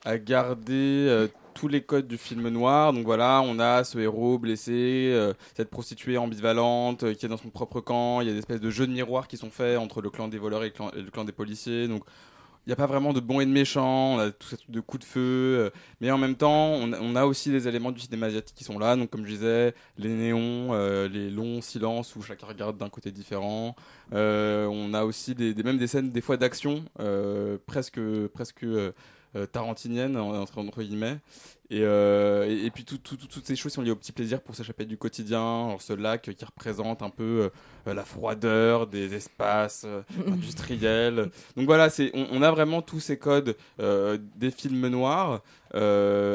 [0.05, 2.93] à garder euh, tous les codes du film noir.
[2.93, 7.37] Donc voilà on a ce héros blessé euh, cette prostituée ambivalente euh, qui est dans
[7.37, 8.21] son propre camp.
[8.21, 10.27] Il y a des espèces de jeux de miroirs qui sont faits entre le clan
[10.27, 11.87] des voleurs et le clan, et le clan des policiers.
[11.87, 12.03] Donc
[12.67, 15.05] n'y a pas vraiment de bon et de méchant, on a tout truc de coups
[15.05, 15.69] de feu, euh,
[16.01, 18.95] mais en même temps, on a, aussi des éléments du cinéma asiatique qui sont là,
[18.95, 23.11] donc comme je disais, les néons, euh, les longs silences où chacun regarde d'un côté
[23.11, 23.75] différent.
[24.13, 26.85] Euh, on a aussi des, même des scènes, des fois d'action,
[27.65, 27.99] presque,
[28.33, 28.65] presque
[29.35, 31.17] euh, tarantiniennes, en- entre, entre guillemets.
[31.71, 34.11] Et, euh, et, et puis tout- tout- tout- toutes ces choses sont liées au petit
[34.11, 35.39] plaisir pour s'échapper du quotidien.
[35.67, 37.49] Alors ce lac qui représente un peu
[37.87, 41.29] euh, la froideur des espaces euh, industriels.
[41.57, 45.41] Donc voilà, on, on a vraiment tous ces codes des films noirs.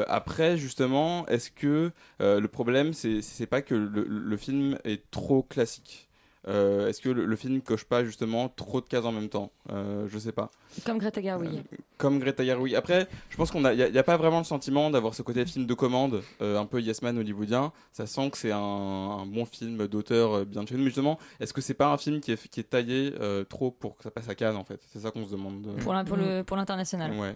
[0.07, 5.43] Après, justement, est-ce que le problème, c'est, c'est pas que le, le film est trop
[5.43, 6.10] classique?
[6.47, 9.51] Euh, Est-ce que le, le film coche pas justement trop de cases en même temps?
[9.71, 10.49] Euh, Je sais pas.
[10.85, 11.61] Comme Greta Gerwig.
[11.97, 12.73] Comme Greta Gerwig.
[12.75, 15.21] Après, je pense qu'on a, y a, y a pas vraiment le sentiment d'avoir ce
[15.21, 17.71] côté film de commande, euh, un peu Yes Man hollywoodien.
[17.91, 20.81] Ça sent que c'est un, un bon film d'auteur euh, bien de chez nous.
[20.81, 23.69] Mais justement, est-ce que c'est pas un film qui est, qui est taillé euh, trop
[23.69, 24.81] pour que ça passe à case en fait?
[24.91, 25.67] C'est ça qu'on se demande.
[25.67, 25.77] euh.
[25.83, 27.11] Pour, pour pour l'international.
[27.19, 27.35] Ouais.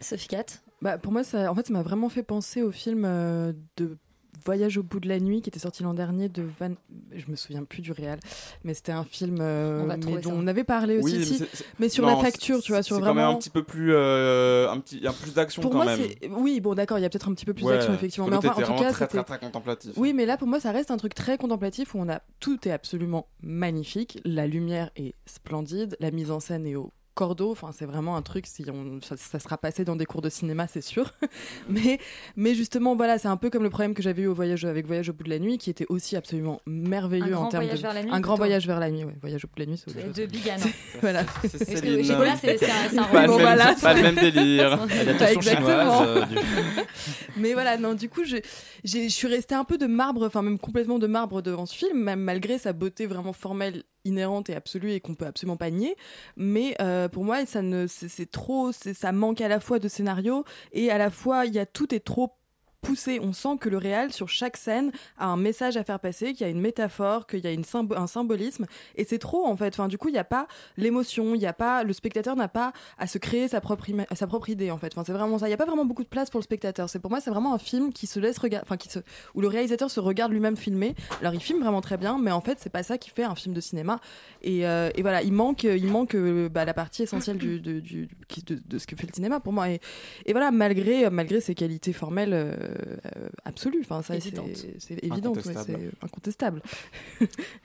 [0.00, 0.44] Sophie Cat
[0.82, 3.96] Bah, pour moi, ça, en fait, ça m'a vraiment fait penser au film euh, de
[4.44, 6.72] Voyage au bout de la nuit qui était sorti l'an dernier de Van.
[7.14, 8.18] Je me souviens plus du réel,
[8.62, 10.36] mais c'était un film euh, On mais dont ça.
[10.36, 11.38] on avait parlé aussi, Oui, mais si.
[11.38, 13.20] c'est- c'est- mais sur non, la facture, tu vois, sur c'est vraiment.
[13.22, 15.70] quand même un petit peu plus, euh, un petit, il y a plus d'action Pour
[15.70, 15.98] quand moi, même.
[16.20, 18.26] c'est oui, bon, d'accord, il y a peut-être un petit peu plus Ouais, d'action effectivement,
[18.28, 19.92] mais enfin, en tout cas, très, c'était très, très contemplatif.
[19.96, 22.68] Oui, mais là, pour moi, ça reste un truc très contemplatif où on a tout
[22.68, 27.50] est absolument magnifique, la lumière est splendide, la mise en scène est au cordeau.
[27.52, 28.46] Enfin, c'est vraiment un truc.
[28.46, 31.12] Si on, ça, ça sera passé dans des cours de cinéma, c'est sûr.
[31.68, 31.98] mais,
[32.36, 34.86] mais justement, voilà, c'est un peu comme le problème que j'avais eu au voyage avec
[34.86, 37.64] Voyage au bout de la nuit, qui était aussi absolument merveilleux Un grand en termes
[37.64, 39.04] voyage de vers la nuit, un grand voyage vers la nuit.
[39.04, 40.12] Ouais, voyage au bout de la nuit, c'est.
[40.12, 40.56] De Bigan.
[41.00, 41.24] voilà.
[41.42, 41.80] C'est
[43.12, 44.86] Pas le même- Voilà, pas le même délire.
[45.30, 46.02] Exactement.
[46.02, 46.34] euh, du-
[47.36, 50.98] Mais voilà, non, du coup, je suis restée un peu de marbre, enfin même complètement
[50.98, 55.00] de marbre devant ce film, même malgré sa beauté vraiment formelle, inhérente et absolue et
[55.00, 55.96] qu'on peut absolument pas nier.
[56.36, 60.44] Mais euh, pour moi, ça ne, c'est, trop, ça manque à la fois de scénario
[60.72, 62.32] et à la fois, il y a tout est trop
[63.20, 66.46] On sent que le réal sur chaque scène a un message à faire passer, qu'il
[66.46, 67.50] y a une métaphore, qu'il y a
[67.96, 68.66] un symbolisme,
[68.96, 69.68] et c'est trop en fait.
[69.74, 72.48] Enfin, du coup, il n'y a pas l'émotion, il y a pas, le spectateur n'a
[72.48, 73.88] pas à se créer sa propre,
[74.48, 74.92] idée en fait.
[74.92, 75.46] Enfin, c'est vraiment ça.
[75.46, 76.88] Il n'y a pas vraiment beaucoup de place pour le spectateur.
[76.90, 78.76] C'est pour moi, c'est vraiment un film qui se laisse regarder, enfin,
[79.34, 80.94] où le réalisateur se regarde lui-même filmer.
[81.20, 83.34] Alors, il filme vraiment très bien, mais en fait, c'est pas ça qui fait un
[83.34, 84.00] film de cinéma.
[84.42, 87.82] Et, euh, voilà, il manque, il manque euh, bah, la partie essentielle de,
[88.78, 89.70] ce que fait le cinéma pour moi.
[89.70, 89.80] Et,
[90.30, 92.34] voilà, malgré, malgré ses qualités formelles
[92.74, 94.34] euh, absolues, enfin, ça, c'est
[94.78, 95.78] c'est évident, ouais, Incontestable.
[96.00, 96.62] c'est incontestable.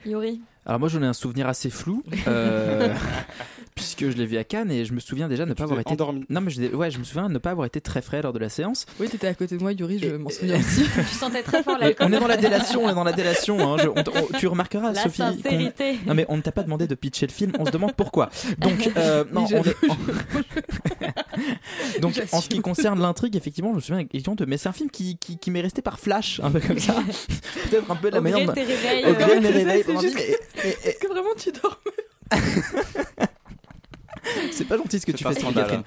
[0.06, 2.94] Yuri Alors moi j'en ai un souvenir assez flou euh,
[3.74, 5.80] puisque je l'ai vu à Cannes et je me souviens déjà de ne pas avoir
[5.80, 6.24] été endormi.
[6.28, 8.38] Non mais je, ouais je me souviens ne pas avoir été très frais lors de
[8.38, 8.84] la séance.
[9.00, 10.82] Oui, t'étais à côté de moi, Yuri, je m'en souviens aussi.
[11.08, 12.06] Tu sentais très fort l'alcool.
[12.08, 13.58] on est dans la délation, on est dans la délation.
[13.72, 13.78] hein.
[13.82, 15.16] Je- on- on- tu remarqueras, La Sophie.
[15.18, 15.98] sincérité.
[16.06, 17.52] Non mais on ne t'a pas demandé de pitcher le film.
[17.58, 18.28] On se demande pourquoi.
[18.58, 19.76] Donc, euh, non, on est-
[22.00, 24.04] Donc, en ce qui concerne l'intrigue, effectivement, je me souviens.
[24.46, 26.94] Mais c'est un film qui, qui, qui m'est resté par flash, un peu comme ça.
[27.70, 28.52] Peut-être un peu de la Au manière.
[28.52, 28.64] gré
[29.40, 31.80] de Est-ce que vraiment tu dors
[34.52, 35.34] C'est pas gentil ce que tu fais.
[35.34, 35.82] Catherine.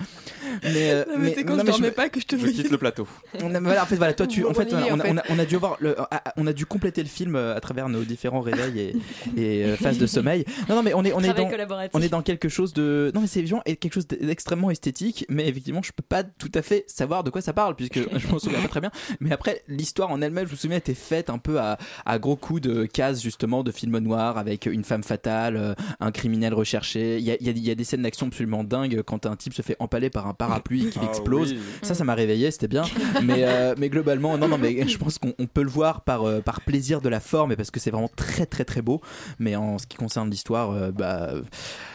[0.64, 2.70] Mais, euh, Non, mais c'est quand je non, dormais pas que je te Je quitte
[2.70, 3.08] le plateau.
[3.42, 4.92] on a, voilà, en fait, voilà, toi, tu, en fait, on, a, fait.
[5.12, 7.56] on a- on a dû voir, le, ah, on a dû compléter le film euh,
[7.56, 8.96] à travers nos différents réveils et,
[9.42, 10.46] et euh, phases de sommeil.
[10.70, 11.50] Non, non, mais on est, on est dans,
[11.94, 15.26] on est dans quelque chose de, non, mais c'est évident, et quelque chose d'extrêmement esthétique,
[15.30, 18.28] mais effectivement, je peux pas tout à fait savoir de quoi ça parle puisque je
[18.28, 18.92] m'en souviens pas très bien.
[19.20, 22.36] Mais après, l'histoire en elle-même, je me souviens, était faite un peu à, à gros
[22.36, 27.18] coups de cases justement de films noirs avec une femme fatale, euh, un criminel recherché.
[27.18, 29.28] Il y a, il y a- il y a des scènes d'action absolument dingues quand
[29.28, 31.52] un type se fait empaler par un parapluie qui Ah explose.
[31.54, 31.60] oui.
[31.84, 32.84] Ça, ça m'a réveillé, c'était bien.
[33.24, 36.24] Mais, euh, mais globalement, non, non, mais je pense qu'on on peut le voir par,
[36.28, 39.02] euh, par plaisir de la forme et parce que c'est vraiment très, très, très beau.
[39.39, 41.34] Mais en ce qui concerne l'histoire, euh, bah.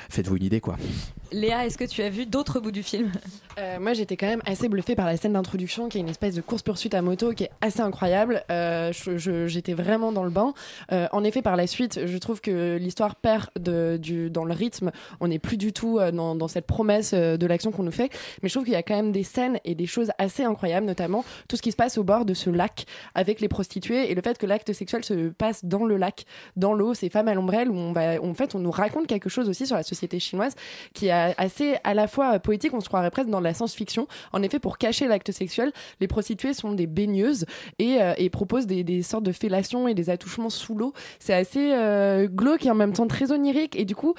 [0.09, 0.77] Faites-vous une idée quoi.
[1.31, 3.12] Léa, est-ce que tu as vu d'autres bouts du film?
[3.59, 6.35] Euh, moi, j'étais quand même assez bluffée par la scène d'introduction, qui est une espèce
[6.35, 8.42] de course-poursuite à moto qui est assez incroyable.
[8.51, 10.55] Euh, je- je- J'étais vraiment dans le bain.
[10.90, 14.55] Euh, en effet, par la suite, je trouve que l'histoire perd de, du, dans le
[14.55, 14.90] rythme.
[15.21, 18.11] On n'est plus du tout dans, dans cette promesse de l'action qu'on nous fait.
[18.42, 20.87] Mais je trouve qu'il y a quand même des scènes et des choses assez incroyables,
[20.87, 24.14] notamment tout ce qui se passe au bord de ce lac avec les prostituées et
[24.14, 26.25] le fait que l'acte sexuel se passe dans le lac,
[26.57, 29.29] dans l'eau, ces femmes à l'ombrelle, où on va, en fait, on nous raconte quelque
[29.29, 30.55] chose aussi sur la société chinoise
[30.95, 34.07] qui est assez à la fois poétique, on se croirait presque dans la science-fiction.
[34.33, 37.45] En effet, pour cacher l'acte sexuel, les prostituées sont des baigneuses
[37.79, 40.93] et, euh, et proposent des, des sortes de fellations et des attouchements sous l'eau.
[41.19, 43.77] C'est assez euh, glauque et en même temps très onirique.
[43.77, 44.15] Et du coup,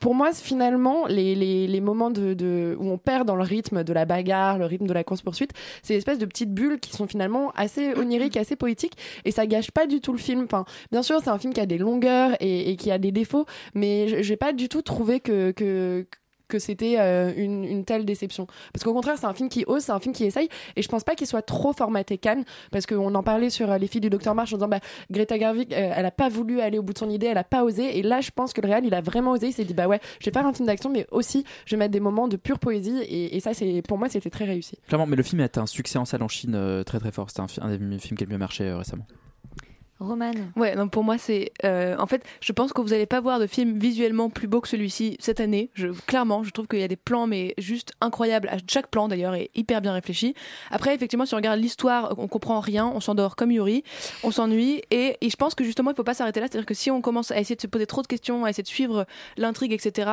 [0.00, 3.84] pour moi, finalement, les, les, les moments de, de- où on perd dans le rythme
[3.84, 7.06] de la bagarre, le rythme de la course-poursuite, c'est espèces de petites bulles qui sont
[7.06, 8.94] finalement assez oniriques, assez poétiques.
[9.24, 10.44] Et ça gâche pas du tout le film.
[10.44, 13.12] Enfin, bien sûr, c'est un film qui a des longueurs et, et qui a des
[13.12, 16.06] défauts, mais j'ai pas du tout trouvé que, que,
[16.50, 18.46] que c'était euh, une, une telle déception.
[18.74, 20.88] Parce qu'au contraire, c'est un film qui ose, c'est un film qui essaye, et je
[20.88, 24.02] pense pas qu'il soit trop formaté Cannes, parce qu'on en parlait sur euh, Les filles
[24.02, 24.80] du Docteur March en disant bah,
[25.10, 27.44] Greta Gerwig, euh, elle a pas voulu aller au bout de son idée, elle a
[27.44, 29.64] pas osé, et là, je pense que le réal, il a vraiment osé, il s'est
[29.64, 32.00] dit bah ouais, je vais faire un film d'action, mais aussi, je vais mettre des
[32.00, 34.76] moments de pure poésie, et, ça, c'est pour moi, c'était très réussi.
[34.88, 37.12] Clairement, mais le film a été un succès en salle en Chine euh, très très
[37.12, 37.30] fort.
[37.30, 39.06] C'était un, un des films qui a le mieux marché récemment.
[40.00, 41.52] Romane Ouais, donc pour moi, c'est.
[41.64, 44.60] euh, en fait, je pense que vous n'allez pas voir de film visuellement plus beau
[44.60, 45.70] que celui-ci cette année.
[46.06, 48.48] Clairement, je trouve qu'il y a des plans, mais juste incroyables.
[48.48, 50.34] À Chaque plan, d'ailleurs, est hyper bien réfléchi.
[50.70, 53.84] Après, effectivement, si on regarde l'histoire, on comprend rien, on s'endort comme Yuri,
[54.22, 54.82] on s'ennuie.
[54.90, 56.46] Et, je pense que justement, il faut pas s'arrêter là.
[56.50, 58.62] C'est-à-dire que si on commence à essayer de se poser trop de questions, à essayer
[58.62, 60.10] de suivre l'intrigue, etc.,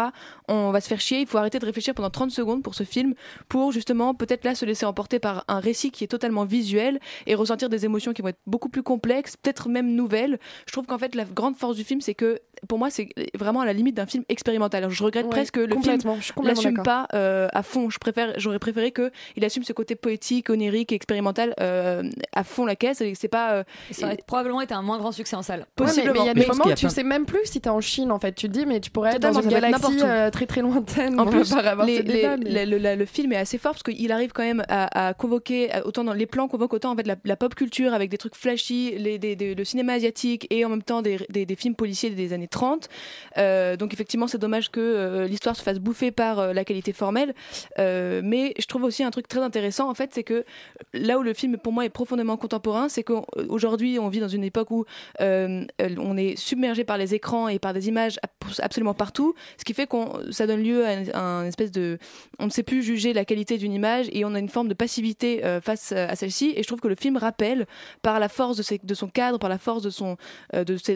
[0.50, 1.22] on va se faire chier.
[1.22, 3.14] Il faut arrêter de réfléchir pendant 30 secondes pour ce film,
[3.48, 7.36] pour justement, peut-être là, se laisser emporter par un récit qui est totalement visuel et
[7.36, 10.40] ressentir des émotions qui vont être beaucoup plus complexes, peut-être même nouvelles.
[10.66, 13.62] Je trouve qu'en fait, la grande force du film, c'est que pour moi, c'est vraiment
[13.62, 14.84] à la limite d'un film expérimental.
[14.84, 15.98] Alors, je regrette Ouais, presque que le film
[16.44, 17.90] l'assume pas euh, à fond.
[17.90, 22.44] Je préfère, j'aurais préféré que il assume ce côté poétique, onirique, et expérimental euh, à
[22.44, 23.02] fond la caisse.
[23.02, 23.54] Et c'est pas.
[23.54, 25.62] euh, Ça aurait probablement été un moins grand succès en salle.
[25.62, 26.14] Ouais, mais- Possiblement.
[26.14, 27.70] mais il y a Mais des moments où tu plein- sais même plus si t'es
[27.70, 28.34] en Chine en fait.
[28.34, 31.20] Tu te dis mais tu pourrais être dans une galaxie euh, très très lointaine.
[31.20, 31.54] En plus,
[31.86, 32.04] les-
[32.38, 35.14] mais- le, le- le film est assez fort parce qu'il arrive quand même à, à
[35.14, 38.18] convoquer autant dans les plans convoque autant en fait la, la pop culture avec des
[38.18, 41.56] trucs flashy, les, des- des- le cinéma asiatique et en même temps des, des- des
[41.56, 42.90] films policiers des années 30.
[43.38, 46.94] Euh, donc effectivement, c'est dommage que euh, l'histoire se fasse bouffer par euh, la qualité
[46.94, 47.34] formelle.
[47.78, 50.46] Mais je trouve aussi un truc très intéressant en fait, c'est que
[50.94, 54.44] là où le film pour moi est profondément contemporain, c'est qu'aujourd'hui on vit dans une
[54.44, 54.86] époque où
[55.20, 59.74] on est submergé par les écrans et par des images ab- absolument partout, ce qui
[59.74, 61.98] fait qu'on ça donne lieu à un, espèce de
[62.40, 64.74] on ne sait plus juger la qualité d'une image et on a une forme de
[64.74, 67.68] passivité face à celle-ci et je trouve que le film rappelle
[68.02, 69.92] par la force de, son cadre, par la force de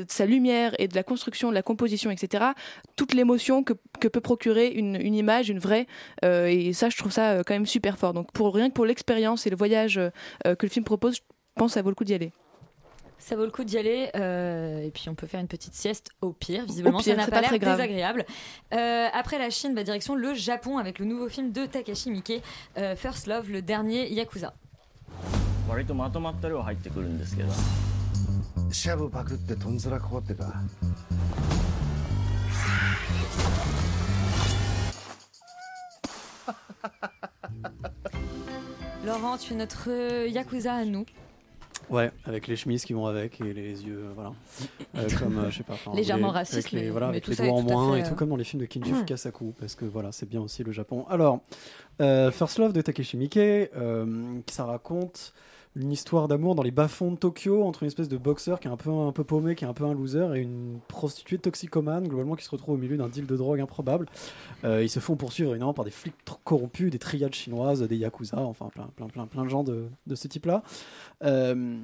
[0.07, 2.45] sa lumière et de la construction, de la composition, etc.
[2.95, 5.87] toute l'émotion que, que peut procurer une, une image, une vraie
[6.23, 8.13] euh, et ça je trouve ça euh, quand même super fort.
[8.13, 11.21] Donc pour rien que pour l'expérience et le voyage euh, que le film propose, je
[11.55, 12.31] pense que ça vaut le coup d'y aller.
[13.17, 14.09] Ça vaut le coup d'y aller.
[14.15, 16.65] euh, et puis on peut faire une petite sieste au pire.
[16.65, 18.25] Visiblement, Au pire, ça n'a c'est pas, pas l'air désagréable.
[18.73, 22.41] Euh, après la Chine, va direction le Japon avec le nouveau film de Takashi Miike,
[22.79, 24.53] euh, First Love, le dernier Yakuza.
[28.70, 30.62] シャブパクってとんずらこってか
[39.04, 41.06] Laurent, tu es notre euh, Yakuza à nous.
[41.88, 44.32] Ouais, avec les chemises qui vont avec et les yeux, euh, voilà.
[44.96, 45.74] Euh, comme, euh, je sais pas.
[45.74, 47.60] enfin, Légèrement les- raciste, avec les, mais- voilà, mais avec tout les ça doigts est
[47.60, 48.96] en tout à moins fait, et tout euh, comme dans les films de Kinji hmm.
[48.96, 51.06] Fukasaku, parce que voilà, c'est bien aussi le Japon.
[51.08, 51.40] Alors,
[52.00, 55.32] euh, First Love de Takeshi Miike, euh, ça raconte
[55.75, 58.71] une histoire d'amour dans les bas-fonds de Tokyo entre une espèce de boxeur qui est
[58.71, 62.43] un peu, paumé, qui est un peu un loser, et une prostituée toxicomane, globalement, qui
[62.43, 64.07] se retrouve au milieu d'un deal de drogue improbable.
[64.65, 68.37] Euh, ils se font poursuivre évidemment par des flics corrompus, des triades chinoises, des yakuza,
[68.37, 70.61] enfin plein, plein, plein, plein de gens de, ce type-là.
[71.23, 71.77] Euh,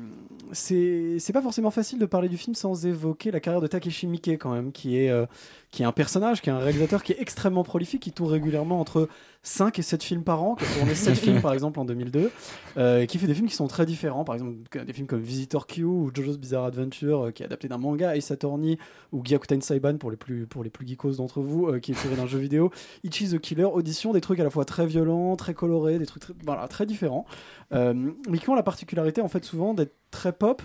[0.52, 4.08] c'est c'est pas forcément facile de parler du film sans évoquer la carrière de Takeshi
[4.08, 5.26] Miike quand même, qui est, euh,
[5.72, 8.80] qui est un personnage, qui est un réalisateur qui est extrêmement prolifique, qui tourne régulièrement
[8.80, 9.10] entre
[9.44, 12.32] 5 et 7 films par an, qui a tourné 7 films par exemple en 2002,
[12.78, 15.22] euh, et qui fait des films qui sont très différents, par exemple des films comme
[15.22, 18.78] Visitor Q ou Jojo's Bizarre Adventure, euh, qui est adapté d'un manga, Ace Attorney
[19.12, 21.96] ou Gyakuten Saiban pour les plus, pour les plus geekos d'entre vous, euh, qui est
[21.96, 22.72] tiré d'un jeu vidéo,
[23.04, 26.24] Ichi the Killer, Audition, des trucs à la fois très violents, très colorés, des trucs
[26.24, 27.26] très, voilà, très différents,
[27.72, 30.62] mais qui ont la particularité en fait souvent d'être très pop,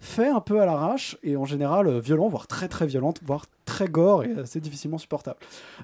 [0.00, 3.46] fait un peu à l'arrache et en général euh, violent, voire très très violente, voire
[3.64, 5.38] très gore et assez difficilement supportable.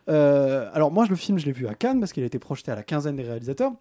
[0.08, 2.70] Euh, alors moi, le film, je l'ai vu à Cannes parce qu'il a été projeté
[2.70, 3.72] à la quinzaine des réalisateurs.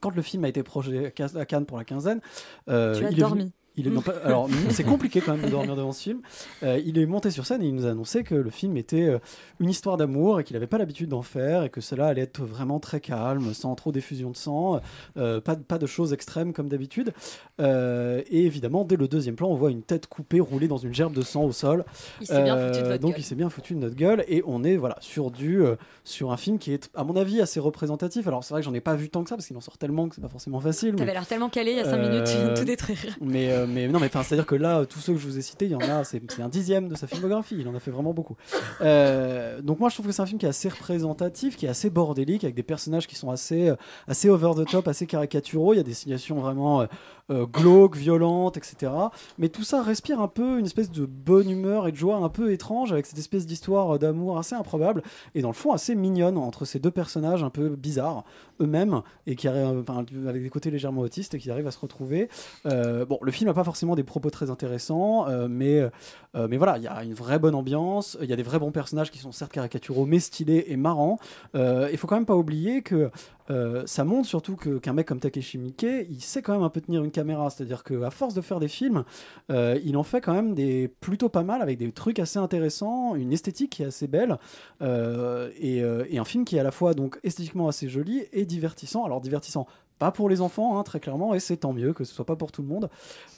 [0.00, 2.20] Quand le film a été projeté à Cannes pour la quinzaine,
[2.68, 3.40] euh, Tu as il est dormi.
[3.40, 3.90] venu- Il est
[4.24, 6.20] alors c'est compliqué quand même de dormir devant ce film.
[6.62, 9.04] Euh, il est monté sur scène et il nous a annoncé que le film était
[9.08, 9.18] euh,
[9.60, 12.42] une histoire d'amour et qu'il n'avait pas l'habitude d'en faire et que cela allait être
[12.44, 14.80] vraiment très calme, sans trop d'effusion de sang,
[15.16, 17.12] euh, pas, de- pas de choses extrêmes comme d'habitude.
[17.60, 20.94] Euh, et évidemment, dès le deuxième plan, on voit une tête coupée roulée dans une
[20.94, 21.84] gerbe de sang au sol.
[22.20, 23.20] Il s'est bien foutu de votre donc gueule.
[23.20, 25.62] il s'est bien foutu de notre gueule et on est voilà sur du
[26.04, 28.26] sur un film qui est à mon avis assez représentatif.
[28.26, 29.78] Alors c'est vrai que j'en ai pas vu tant que ça parce qu'il en sort
[29.78, 30.92] tellement que c'est pas forcément facile.
[30.92, 32.64] mais- T'avais l'air tellement calé il y a 5 Euh, minutes, tu viens de tout
[32.64, 33.16] détruire.
[33.20, 35.72] mais, mais non, mais c'est-à-dire que là, tous ceux que je vous ai cités, il
[35.72, 37.56] y en a, c'est un dixième de sa filmographie.
[37.58, 38.36] Il en a fait vraiment beaucoup.
[38.80, 41.68] Euh, donc moi, je trouve que c'est un film qui est assez représentatif, qui est
[41.68, 43.76] assez bordélique, avec des personnages qui sont assez, euh,
[44.06, 45.74] assez over the top, assez caricaturaux.
[45.74, 46.86] Il y a des situations vraiment
[47.30, 48.92] euh, euh, glauques, violentes, etc.
[49.38, 52.28] Mais tout ça respire un peu une espèce de bonne humeur et de joie un
[52.28, 55.02] peu étrange, avec cette espèce d'histoire euh, d'amour assez improbable
[55.34, 58.24] et dans le fond assez mignonne entre ces deux personnages un peu bizarres
[58.60, 61.78] eux-mêmes et qui arrivent, enfin, avec des côtés légèrement autistes et qui arrivent à se
[61.78, 62.28] retrouver.
[62.66, 66.56] Euh, bon, le film n'a pas forcément des propos très intéressants, euh, mais, euh, mais
[66.56, 69.10] voilà, il y a une vraie bonne ambiance, il y a des vrais bons personnages
[69.10, 71.18] qui sont certes caricaturaux, mais stylés et marrants.
[71.54, 73.10] Euh, Il faut quand même pas oublier que
[73.50, 76.68] euh, ça montre surtout que- qu'un mec comme Takeshi Miike, il sait quand même un
[76.68, 79.04] peu tenir une caméra, c'est-à-dire qu'à force de faire des films,
[79.50, 83.14] euh, il en fait quand même des plutôt pas mal avec des trucs assez intéressants,
[83.14, 84.38] une esthétique qui est assez belle
[84.82, 88.44] euh, et, et un film qui est à la fois donc esthétiquement assez joli et
[88.44, 89.04] divertissant.
[89.04, 89.66] Alors divertissant.
[89.98, 92.36] Pas pour les enfants, hein, très clairement, et c'est tant mieux que ce soit pas
[92.36, 92.88] pour tout le monde,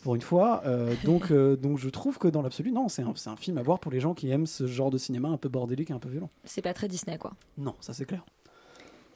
[0.02, 0.62] pour une fois.
[1.04, 3.78] Donc, donc je trouve que dans l'absolu, non, c'est un, c'est un film à voir
[3.78, 6.10] pour les gens qui aiment ce genre de cinéma un peu bordélique et un peu
[6.10, 6.28] violent.
[6.44, 7.32] C'est pas très Disney quoi.
[7.56, 8.26] Non, ça c'est clair.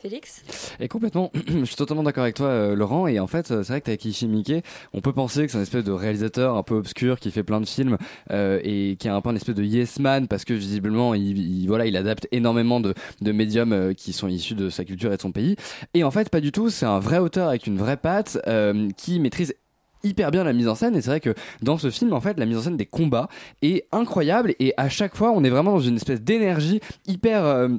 [0.04, 0.42] Félix
[0.80, 3.06] Et complètement, je suis totalement d'accord avec toi, euh, Laurent.
[3.06, 4.62] Et en fait, euh, c'est vrai que Takeshi Miike,
[4.92, 7.58] on peut penser que c'est un espèce de réalisateur un peu obscur qui fait plein
[7.58, 7.96] de films
[8.30, 11.38] euh, et qui a un peu un espèce de yes man parce que visiblement, il,
[11.38, 15.22] il- voilà, il adapte énormément de, médiums qui sont issus de sa culture et de
[15.22, 15.56] son pays.
[15.94, 16.68] Et en fait, pas du tout.
[16.68, 18.38] C'est un vrai auteur avec une vraie patte
[18.98, 19.54] qui maîtrise
[20.02, 22.38] hyper bien la mise en scène et c'est vrai que dans ce film en fait
[22.38, 23.26] la mise en scène des combats
[23.62, 27.70] est incroyable et à chaque fois on est vraiment dans une espèce d'énergie hyper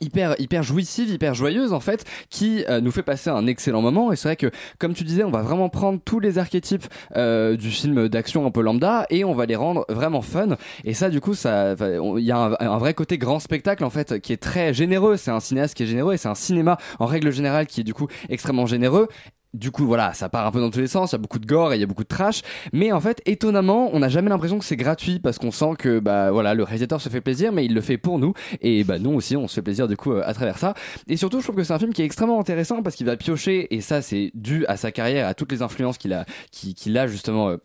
[0.00, 4.12] hyper hyper jouissive, hyper joyeuse en fait, qui euh, nous fait passer un excellent moment.
[4.12, 6.86] Et c'est vrai que, comme tu disais, on va vraiment prendre tous les archétypes
[7.16, 10.56] euh, du film d'action un peu lambda et on va les rendre vraiment fun.
[10.84, 13.90] Et ça, du coup, ça, il y a un, un vrai côté grand spectacle en
[13.90, 15.16] fait, qui est très généreux.
[15.16, 17.84] C'est un cinéaste qui est généreux et c'est un cinéma en règle générale qui est
[17.84, 19.08] du coup extrêmement généreux.
[19.52, 21.10] Du coup, voilà, ça part un peu dans tous les sens.
[21.10, 22.42] Il y a beaucoup de gore et il y a beaucoup de trash.
[22.72, 25.98] Mais en fait, étonnamment, on n'a jamais l'impression que c'est gratuit parce qu'on sent que,
[25.98, 28.32] bah, voilà, le réalisateur se fait plaisir, mais il le fait pour nous.
[28.60, 30.74] Et bah, nous aussi, on se fait plaisir du coup euh, à travers ça.
[31.08, 33.16] Et surtout, je trouve que c'est un film qui est extrêmement intéressant parce qu'il va
[33.16, 36.96] piocher, et ça, c'est dû à sa carrière, à toutes les influences qu'il a, qu'il
[36.96, 37.56] a justement euh,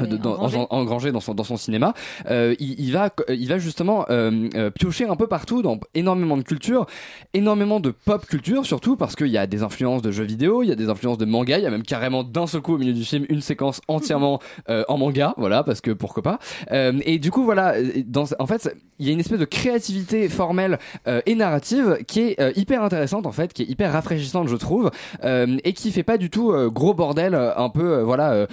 [0.00, 0.58] euh, dans- engrangé.
[0.58, 1.94] engen- engrangé dans son dans son cinéma.
[2.30, 6.42] Euh, il, il va il va justement euh, piocher un peu partout dans énormément de
[6.42, 6.86] culture,
[7.32, 10.68] énormément de pop culture surtout parce qu'il y a des influences de jeux vidéo, il
[10.68, 12.78] y a des influences de manga, il y a même carrément d'un seul coup au
[12.78, 16.38] milieu du film une séquence entièrement euh, en manga, voilà parce que pourquoi pas.
[16.72, 20.28] Euh, et du coup voilà, dans, en fait il y a une espèce de créativité
[20.28, 24.48] formelle euh, et narrative qui est euh, hyper intéressante en fait, qui est hyper rafraîchissante
[24.48, 24.90] je trouve,
[25.24, 28.46] euh, et qui fait pas du tout euh, gros bordel, euh, un peu euh, voilà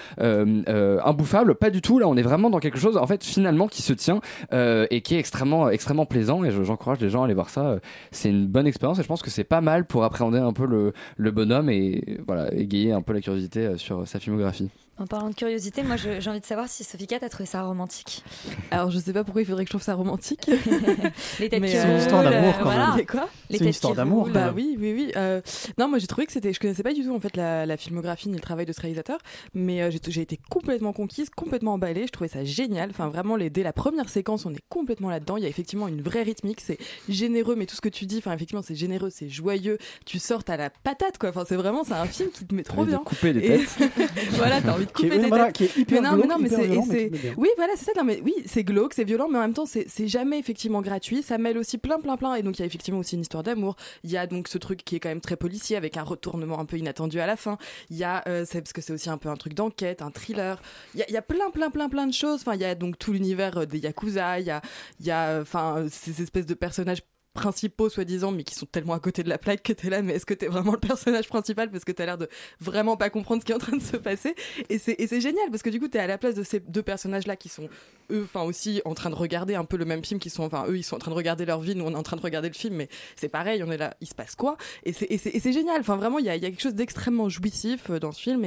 [1.05, 1.99] imbouffable, pas du tout.
[1.99, 4.19] Là on est vraiment dans quelque chose en fait finalement qui se tient
[4.51, 7.77] et qui est extrêmement extrêmement plaisant et je- j'encourage les gens à aller voir ça.
[8.11, 10.65] C'est une bonne expérience et je pense que c'est pas mal pour appréhender un peu
[10.65, 14.69] le, le bonhomme et voilà égayer un peu la curiosité sur sa filmographie.
[14.97, 17.63] En parlant de curiosité, moi j'ai envie de savoir si Sophie Cat a trouvé ça
[17.63, 18.23] romantique.
[18.71, 20.45] Alors je sais pas pourquoi il faudrait que je trouve ça romantique.
[21.39, 22.95] Les têtes euh, roulent, une histoire d'amour, quand voilà.
[22.95, 23.05] même.
[23.05, 25.11] Quoi Les C'est une têtes histoire d'amour, quand Bah oui, oui, oui.
[25.17, 25.41] Euh,
[25.77, 26.53] non, moi j'ai trouvé que c'était.
[26.53, 28.79] Je connaissais pas du tout en fait la, la filmographie ni le travail de ce
[28.79, 29.17] réalisateur,
[29.53, 32.07] mais euh, j'ai été complètement conquise, complètement emballée.
[32.07, 32.89] Je trouvais ça génial.
[32.91, 35.35] Enfin, vraiment, les, dès la première séquence, on est complètement là-dedans.
[35.35, 36.61] Il y a effectivement une vraie rythmique.
[36.61, 36.77] C'est
[37.09, 39.77] généreux, mais tout ce que tu dis, enfin, effectivement, c'est généreux, c'est joyeux.
[40.05, 41.29] Tu sors à la patate, quoi.
[41.31, 42.99] Enfin, c'est vraiment, c'est un film qui te met trop bien.
[42.99, 43.77] couper des Et- têtes.
[44.31, 45.55] voilà, t'as envie de Qui est- couper des voilà, têtes.
[45.55, 47.91] qui est hyper mais non, mais glauque, non, mais c'est, mais oui, voilà, c'est ça.
[47.97, 51.23] Non, mais oui, c'est glauque, c'est violent, mais en même temps, c'est, jamais effectivement gratuit.
[51.23, 52.35] Ça mêle aussi plein, plein, plein.
[52.35, 53.75] Et donc, il y a effectivement aussi une histoire d'amour.
[54.03, 56.59] Il y a donc ce truc qui est quand même très policier avec un retournement
[56.59, 57.57] un peu inattendu à la fin.
[57.89, 60.11] Il y a, euh, c'est parce que c'est aussi un peu un truc d'enquête, un
[60.11, 60.61] thriller.
[60.93, 62.41] Il y a, il y a plein, plein, plein, plein de choses.
[62.41, 64.39] Enfin, il y a donc tout l'univers euh, des yakuza.
[64.39, 64.61] Il y a,
[64.99, 67.01] il y a, euh, enfin, ces espèces de personnages
[67.35, 70.13] principaux soi-disant mais qui sont tellement à côté de la plaque que t'es là mais
[70.13, 71.69] est-ce que t'es vraiment le personnage principal?
[71.69, 72.27] Parce que t'as l'air de
[72.59, 74.33] vraiment pas comprendre ce qui est en train de se passer.
[74.69, 77.27] Et c'est génial parce que du coup t'es à la place de ces deux personnages
[77.27, 77.69] là qui sont
[78.11, 80.65] eux enfin aussi en train de regarder un peu le même film qui sont enfin
[80.67, 82.21] eux ils sont en train de regarder leur vie nous on est en train de
[82.21, 84.57] regarder le film mais c'est pareil on est là il se passe quoi?
[84.83, 88.21] Et c'est génial enfin vraiment il y a, quelque chose d'extrêmement jouissif euh, dans ce
[88.21, 88.43] film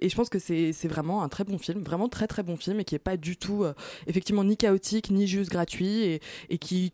[0.00, 2.80] et je pense que c'est vraiment un très bon film, vraiment très très bon film
[2.80, 3.74] et qui est pas du tout euh,
[4.06, 6.92] effectivement ni chaotique ni juste gratuit et, qui,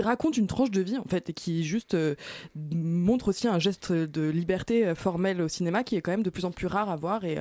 [0.00, 2.14] raconte une tranche de vie en fait et qui juste euh,
[2.54, 6.44] montre aussi un geste de liberté formelle au cinéma qui est quand même de plus
[6.44, 7.38] en plus rare à voir et,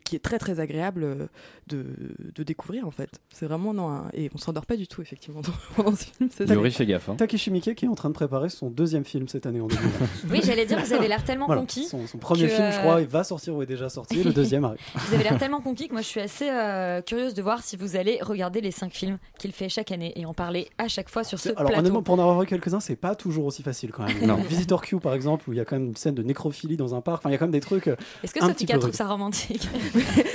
[0.00, 1.28] qui est très très agréable
[1.68, 1.86] de,
[2.34, 3.20] de découvrir en fait.
[3.34, 5.40] C'est vraiment non un- et on s'endort pas du tout effectivement
[5.76, 6.30] dans, dans ce film.
[6.52, 7.08] Yuri fait gaffe.
[7.08, 7.14] hein.
[7.16, 9.88] Takeshi Miike qui est en train de préparer son deuxième film cette année en 2020.
[10.30, 11.84] Oui, j'allais dire, vous avez l'air tellement Voilà, conquis.
[11.86, 14.22] Son, son premier que, film, je euh, crois, il va sortir ou est déjà sorti.
[14.22, 14.78] Le deuxième arrive.
[15.08, 17.76] Vous avez l'air tellement conquis que moi je suis assez euh, curieuse de voir si
[17.76, 21.08] vous allez regarder les cinq films qu'il fait chaque année et en parler à chaque
[21.08, 21.78] fois sur ce Alors plateau.
[21.80, 24.26] honnêtement, pour en avoir vu quelques-uns, c'est pas toujours aussi facile quand même.
[24.26, 24.36] Non.
[24.36, 26.94] Visitor Q par exemple, où il y a quand même une scène de nécrophilie dans
[26.94, 27.18] un parc.
[27.22, 27.88] Enfin, il y a quand même des trucs.
[27.88, 29.68] euh, Est-ce que Sophie trouve ça romantique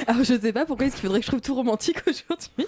[0.08, 2.68] Alors je sais pas pourquoi est-ce qu'il faudrait que je trouve tout romantique aujourd'hui.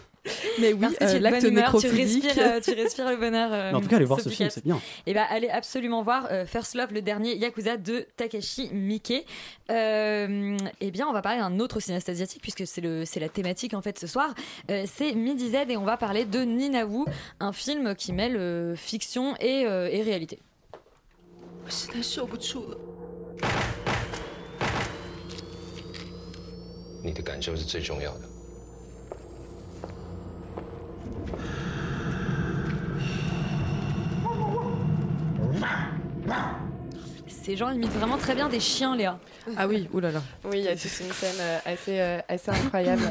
[0.60, 2.24] Mais oui, euh, l'acte bonne humeur, tu nécrophilique.
[2.26, 3.50] respires, euh, tu respires le bonheur.
[3.54, 4.80] euh, Mais en tout cas, allez voir ce film, c'est bien.
[5.06, 9.26] Et bah, allez absolument voir euh, First Love, le dernier Yakuza de Takashi Miike.
[9.72, 13.30] Euh, eh bien, on va parler d'un autre cinéaste asiatique puisque c'est le c'est la
[13.30, 14.34] thématique en fait ce soir.
[14.70, 17.06] Euh, c'est Midi Z et on va parler de Nina Wu,
[17.40, 20.40] un film qui mêle euh, fiction et, euh, et réalité.
[21.70, 21.72] 我
[37.28, 39.18] Ces gens imitent vraiment très bien des chiens, Léa.
[39.58, 40.22] Ah oui, oulala.
[40.46, 43.02] Oui, il y a toute une scène euh, assez, euh, assez incroyable.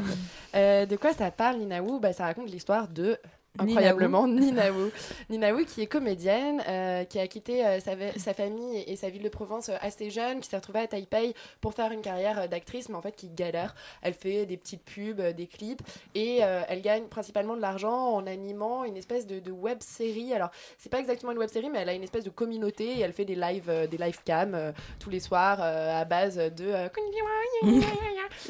[0.54, 1.98] Euh, de quoi ça parle, Nina Wu?
[2.00, 3.16] Bah, Ça raconte l'histoire de
[3.58, 4.90] incroyablement Nina Wu.
[5.30, 8.96] Nina Wu qui est comédienne, euh, qui a quitté euh, sa, sa famille et, et
[8.96, 12.00] sa ville de province euh, assez jeune, qui s'est retrouvée à Taipei pour faire une
[12.02, 13.74] carrière d'actrice, mais en fait qui galère.
[14.02, 15.82] Elle fait des petites pubs, des clips,
[16.14, 20.32] et euh, elle gagne principalement de l'argent en animant une espèce de, de web série.
[20.32, 23.00] Alors c'est pas exactement une web série, mais elle a une espèce de communauté et
[23.00, 26.36] elle fait des live, euh, des live cam euh, tous les soirs euh, à base
[26.36, 26.88] de euh,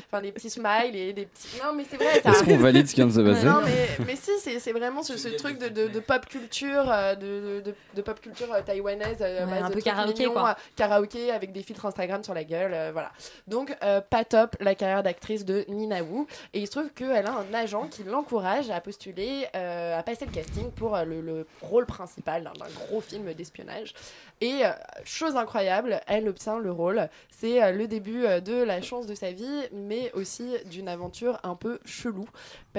[0.06, 1.56] enfin des petits smiles et des petits.
[1.62, 2.20] Non mais c'est vrai.
[2.22, 3.46] ça Est-ce qu'on valide ce qui vient de se passer?
[3.46, 6.90] Non mais, mais si c'est c'est vraiment ce, ce truc de, de, de pop culture,
[6.90, 10.18] euh, de, de, de pop culture euh, taïwanaise, euh, à Ouais, base un peu karaoké,
[10.20, 10.51] mignons, quoi.
[10.51, 13.11] euh, karaoké avec des filtres Instagram sur la gueule, euh, voilà.
[13.46, 17.26] Donc euh, pas top la carrière d'actrice de Nina Wu et il se trouve qu'elle
[17.26, 21.20] a un agent qui l'encourage à postuler, euh, à passer le casting pour euh, le,
[21.20, 22.53] le rôle principal d'un
[22.86, 23.94] gros film d'espionnage.
[24.40, 24.70] Et euh,
[25.05, 27.09] chose incroyable, elle obtient le rôle.
[27.30, 31.38] C'est euh, le début euh, de la chance de sa vie, mais aussi d'une aventure
[31.42, 32.28] un peu chelou,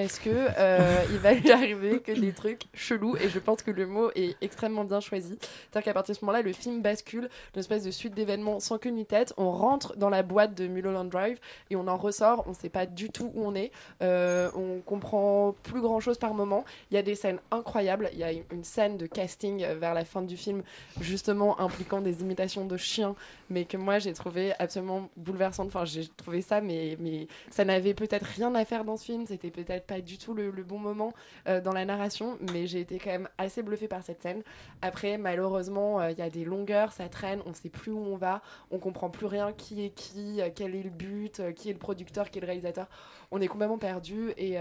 [0.02, 3.18] parce que euh, il va lui arriver que des trucs chelous.
[3.18, 5.38] Et je pense que le mot est extrêmement bien choisi.
[5.42, 8.78] C'est-à-dire qu'à partir de ce moment-là, le film bascule d'une espèce de suite d'événements sans
[8.78, 9.34] queue ni tête.
[9.36, 11.38] On rentre dans la boîte de Mulholland Drive
[11.70, 12.46] et on en ressort.
[12.46, 13.72] On ne sait pas du tout où on est.
[14.02, 16.64] Euh, on comprend plus grand-chose par moment.
[16.92, 18.10] Il y a des scènes incroyables.
[18.14, 20.64] Il y a une scène de casting vers la fin du film,
[21.02, 23.16] justement impliquant des imitations de chiens,
[23.50, 25.68] mais que moi j'ai trouvé absolument bouleversante.
[25.68, 29.26] Enfin, j'ai trouvé ça, mais, mais ça n'avait peut-être rien à faire dans ce film.
[29.28, 31.14] C'était peut-être pas du tout le, bon moment
[31.48, 34.44] euh, dans la narration, mais j'ai été quand même assez bluffée par cette scène.
[34.84, 38.16] Après, malheureusement, euh, il y a des longueurs, ça traîne, on sait plus où on
[38.16, 41.74] va, on comprend plus rien qui est qui, euh, quel est le but, qui est
[41.74, 42.88] le producteur, qui est le réalisateur.
[43.32, 44.58] On est complètement perdu et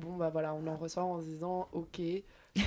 [0.00, 2.00] bon bah voilà, on en ressort en se disant ok.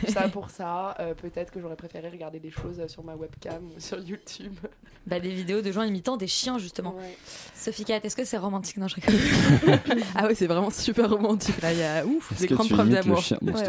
[0.07, 3.63] Ça pour ça, euh, peut-être que j'aurais préféré regarder des choses euh, sur ma webcam
[3.75, 4.55] ou sur YouTube.
[5.07, 6.93] Bah, des vidéos de gens imitant des chiens, justement.
[6.93, 7.17] Ouais.
[7.55, 8.75] Sophie Cat, est-ce que c'est romantique?
[8.75, 9.15] Non, je rigole.
[10.15, 11.61] ah oui, c'est vraiment super romantique.
[11.61, 13.23] Là, il y a ouf, des grandes preuves d'amour.
[13.41, 13.63] Ouais.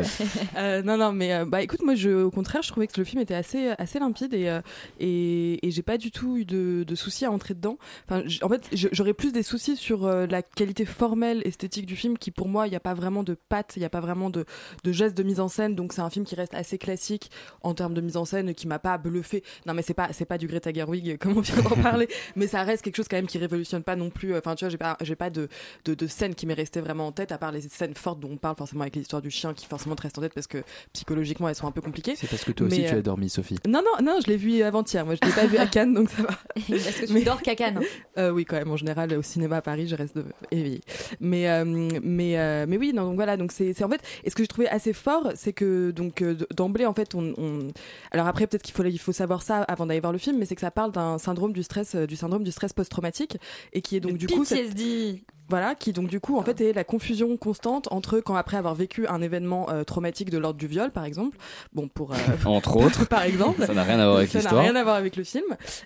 [0.56, 3.04] Euh, non, non, mais euh, bah écoute, moi, je, au contraire, je trouvais que le
[3.04, 4.60] film était assez, assez limpide et, euh,
[4.98, 7.78] et, et j'ai pas du tout eu de, de soucis à entrer dedans.
[8.08, 12.18] Enfin, en fait, j'aurais plus des soucis sur euh, la qualité formelle, esthétique du film,
[12.18, 14.28] qui pour moi, il n'y a pas vraiment de patte, il n'y a pas vraiment
[14.28, 14.44] de,
[14.82, 17.30] de gestes de mise en scène, donc c'est un film qui reste assez classique
[17.62, 19.42] en termes de mise en scène, qui m'a pas bluffé.
[19.66, 22.46] Non, mais c'est pas, c'est pas du Greta Gerwig, comme on vient d'en parler, mais
[22.46, 24.36] ça reste quelque chose quand même qui révolutionne pas non plus.
[24.36, 25.48] Enfin, tu vois, j'ai pas, j'ai pas de,
[25.84, 28.30] de, de scène qui m'est restée vraiment en tête, à part les scènes fortes dont
[28.32, 30.58] on parle forcément avec l'histoire du chien, qui forcément te restent en tête parce que
[30.92, 32.14] psychologiquement elles sont un peu compliquées.
[32.16, 33.58] C'est parce que toi aussi Mais, tu euh, as dormi, Sophie.
[33.66, 35.04] Non, non, non, je l'ai vu avant-hier.
[35.04, 36.30] Moi, je l'ai pas vu à Cannes, donc ça va.
[36.56, 37.80] Est-ce que tu dors qu'à Cannes
[38.16, 38.70] Euh, oui, quand même.
[38.70, 40.80] En général, au cinéma à Paris, je reste de- éveillée.
[41.20, 41.64] Mais, euh,
[42.02, 43.36] mais, euh, mais oui, non, donc voilà.
[43.36, 44.00] Donc c'est, c'est en fait.
[44.24, 47.34] Et ce que j'ai trouvé assez fort, c'est que donc euh, d'emblée, en fait, on.
[47.36, 47.68] on-
[48.10, 50.46] Alors après, peut-être qu'il faut, il faut savoir ça avant d'aller voir le film, mais
[50.46, 53.36] c'est que ça parle d'un syndrome du stress, euh, du syndrome du stress post-traumatique,
[53.74, 54.44] et qui est donc du coup.
[54.44, 55.22] cette- PTSD.
[55.48, 58.74] Voilà, qui donc du coup en fait est la confusion constante entre quand après avoir
[58.74, 61.38] vécu un événement euh, traumatique de l'ordre du viol par exemple,
[61.72, 63.06] bon pour euh, Entre autres.
[63.08, 64.62] par exemple, Ça n'a rien à voir avec ça n'a l'histoire.
[64.62, 65.44] rien à voir avec le film,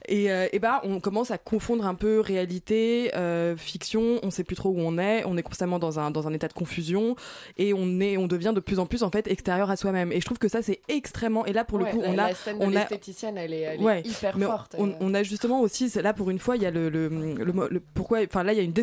[0.09, 4.45] et, euh, et bah on commence à confondre un peu réalité, euh, fiction, on sait
[4.45, 7.15] plus trop où on est, on est constamment dans un dans un état de confusion.
[7.57, 10.13] Et on est on devient de plus en plus en fait extérieur à soi-même.
[10.13, 12.13] Et je trouve que ça c'est extrêmement et là pour le Ouais, coup la- on
[12.19, 14.89] a la scène de on a l'esthéticienne, elle est- elle est hyper mais forte, On,
[14.89, 14.93] euh.
[15.01, 17.81] on a justement aussi, là pour une fois, il y a le, le, le, le-
[17.95, 18.83] pourquoi, enfin là il y a une dé-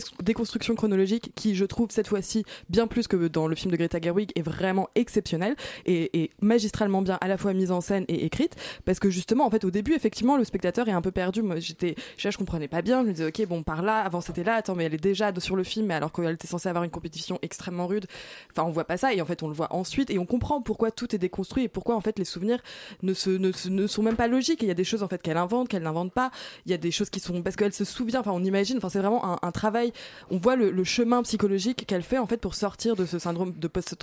[0.75, 4.31] chronologique qui, je trouve cette fois-ci bien plus que dans le film de Greta Gerwig
[4.35, 5.55] est vraiment exceptionnelle
[5.85, 8.55] et, et magistralement bien à la fois mise en scène et écrite
[8.85, 11.41] parce que justement en fait au début effectivement le spectateur est un peu perdu.
[11.41, 14.21] Moi j'étais, je, je comprenais pas bien, je me disais ok bon par là, avant
[14.21, 16.83] c'était là, attends mais elle est déjà sur le film alors qu'elle était censée avoir
[16.83, 18.05] une compétition extrêmement rude.
[18.51, 20.61] Enfin on voit pas ça et en fait on le voit ensuite et on comprend
[20.61, 22.59] pourquoi tout est déconstruit et pourquoi en fait les souvenirs
[23.01, 24.61] ne sont même pas logiques.
[24.61, 26.31] Il y a des choses en fait qu'elle invente, qu'elle n'invente pas.
[26.65, 28.19] Il y a des choses qui sont parce qu'elle se souvient.
[28.19, 28.77] Enfin, on imagine.
[28.77, 29.93] Enfin, c'est vraiment un, un travail.
[30.29, 33.67] On voit le, chemin psychologique qu'elle fait en fait pour sortir de ce syndrome de
[33.67, 33.95] post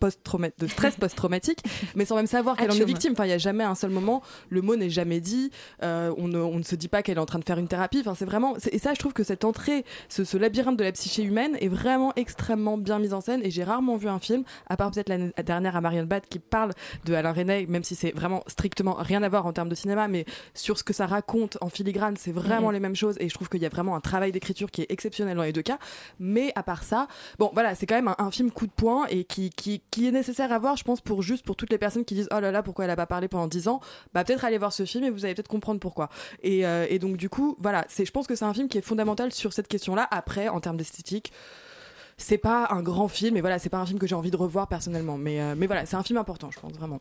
[0.00, 1.60] de stress post-traumatique,
[1.94, 3.12] mais sans même savoir qu'elle en est victime.
[3.12, 4.22] Enfin, il y a jamais un seul moment.
[4.50, 5.50] Le mot n'est jamais dit.
[5.82, 7.68] euh, on, ne, on ne se dit pas qu'elle est en train de faire une
[7.68, 8.00] thérapie.
[8.00, 8.56] Enfin, c'est vraiment.
[8.72, 11.68] Et ça, je trouve que cette entrée, ce, ce labyrinthe de la psyché humaine, est
[11.68, 13.40] vraiment extrêmement bien mise en scène.
[13.42, 16.38] Et j'ai rarement vu un film, à part peut-être l'année dernière à Marion Bad, qui
[16.38, 16.72] parle
[17.04, 20.08] de Alain Resnais, même si c'est vraiment strictement rien à voir en termes de cinéma,
[20.08, 20.24] mais
[20.54, 22.72] sur ce que ça raconte en filigrane, c'est vraiment Mhm.
[22.74, 23.16] les mêmes choses.
[23.20, 25.52] Et je trouve qu'il y a vraiment un travail d'écriture qui est exceptionnel dans les
[25.52, 25.78] deux cas.
[26.18, 29.06] Mais à part ça, bon, voilà, c'est quand même un, un film coup de poing
[29.08, 31.78] et qui, qui, qui est nécessaire à voir, je pense, pour juste pour toutes les
[31.78, 33.80] personnes qui disent oh là là, pourquoi elle a pas parlé pendant 10 ans,
[34.14, 36.08] bah peut-être aller voir ce film et vous allez peut-être comprendre pourquoi.
[36.42, 38.78] Et, euh, et donc du coup, voilà, c'est, je pense que c'est un film qui
[38.78, 40.06] est fondamental sur cette question-là.
[40.10, 41.32] Après, en termes d'esthétique.
[42.18, 44.38] C'est pas un grand film, mais voilà, c'est pas un film que j'ai envie de
[44.38, 45.18] revoir personnellement.
[45.18, 47.00] Mais, euh, mais voilà, c'est un film important, je pense vraiment.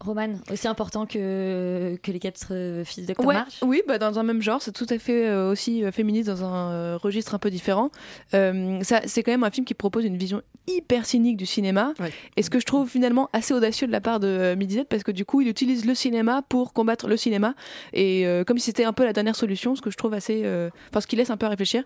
[0.00, 3.14] Roman, aussi important que, que les quatre euh, fils de.
[3.18, 5.92] Ouais, March oui, bah dans un même genre, c'est tout à fait euh, aussi euh,
[5.92, 7.90] féministe dans un euh, registre un peu différent.
[8.34, 11.94] Euh, ça, c'est quand même un film qui propose une vision hyper cynique du cinéma,
[12.36, 15.02] et ce que je trouve finalement assez audacieux de la part de euh, Midizet, parce
[15.02, 17.54] que du coup, il utilise le cinéma pour combattre le cinéma,
[17.92, 20.42] et euh, comme si c'était un peu la dernière solution, ce que je trouve assez,
[20.44, 21.82] euh, enfin, ce qui laisse un peu à réfléchir.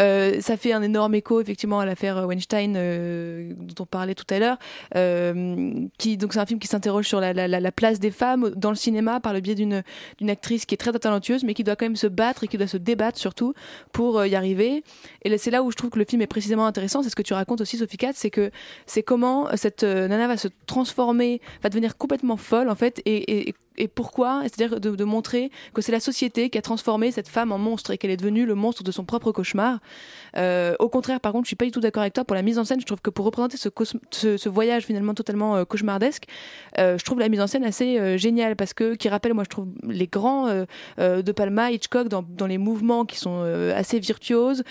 [0.00, 4.26] Euh, ça fait un énorme écho effectivement à l'affaire Weinstein euh, dont on parlait tout
[4.30, 4.58] à l'heure,
[4.96, 8.10] euh, qui donc c'est un film qui s'interroge sur la, la, la- la place des
[8.10, 9.82] femmes dans le cinéma par le biais d'une
[10.28, 12.66] actrice qui est très talentueuse, mais qui doit quand même se battre et qui doit
[12.66, 13.54] se débattre surtout
[13.92, 14.82] pour euh, y arriver.
[15.22, 17.22] Et c'est là où je trouve que le film est précisément intéressant, c'est ce que
[17.22, 18.50] tu racontes aussi, Sophie Katz, c'est que
[18.86, 23.48] c'est comment cette euh, nana va se transformer, va devenir complètement folle en fait, et,
[23.48, 23.54] et
[23.94, 27.90] pourquoi C'est-à-dire de, montrer que c'est la société qui a transformé cette femme en monstre
[27.90, 29.80] et qu'elle est devenue le monstre de son propre cauchemar.
[30.36, 32.42] Euh, au contraire, par contre, je suis pas du tout d'accord avec toi pour la
[32.42, 32.80] mise en scène.
[32.80, 36.24] Je trouve que pour représenter ce, voyage finalement totalement euh, cauchemardesque,
[36.78, 39.50] euh, je trouve la mise en scène assez géniale parce que qui rappelle, moi, je
[39.50, 40.64] trouve les grands
[40.98, 43.42] de Palma, Hitchcock dans, les mouvements qui sont
[43.74, 44.62] assez virtuoses,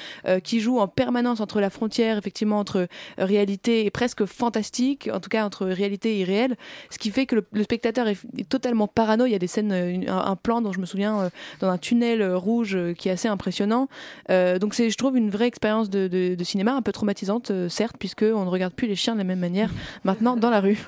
[0.43, 2.87] qui jouent en permanence entre la frontière effectivement entre
[3.17, 6.55] réalité et presque fantastique, en tout cas entre réalité et irréel,
[6.89, 9.25] ce qui fait que le, le spectateur est, est totalement parano.
[9.25, 11.29] Il y a des scènes, euh, une- un, plan dont je me souviens euh,
[11.59, 13.87] dans un tunnel euh, rouge qui est assez impressionnant.
[14.29, 17.95] Donc c'est, je trouve, une vraie expérience de, de- de cinéma, un peu traumatisante, certes,
[17.99, 19.69] puisque on ne regarde plus les chiens de la même manière
[20.03, 20.79] maintenant dans la rue.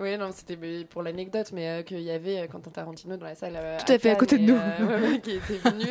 [0.00, 3.34] Oui, non, c'était pour l'anecdote, mais euh, qu'il y avait euh, Quentin Tarantino dans la
[3.34, 3.54] salle.
[3.56, 4.56] euh, Tout à fait, à côté de nous.
[5.24, 5.86] qui était venu.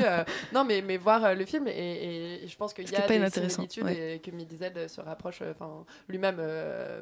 [0.53, 3.17] non, mais, mais voir le film, et, et- et je pense qu'il y a pas
[3.19, 4.15] des similitudes ouais.
[4.15, 5.41] et que Midized se rapproche.
[5.51, 6.39] Enfin, lui-même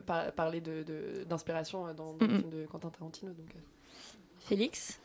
[0.08, 3.34] par- parlait de- de- d'inspiration euh, dans, le film de Quentin Tarantino.
[3.34, 3.50] Donc.
[4.48, 5.00] Félix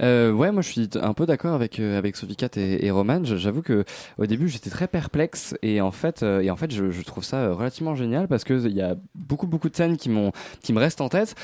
[0.00, 3.24] Euh, ouais, moi je suis un peu d'accord avec euh, avec Sophie Cat et, Roman.
[3.24, 3.84] J'avoue que
[4.18, 7.38] au début j'étais très perplexe et en fait euh, et en fait je, trouve ça
[7.38, 10.10] euh, relativement génial parce que il y a beaucoup beaucoup de scènes qui
[10.62, 11.34] qui me restent en tête.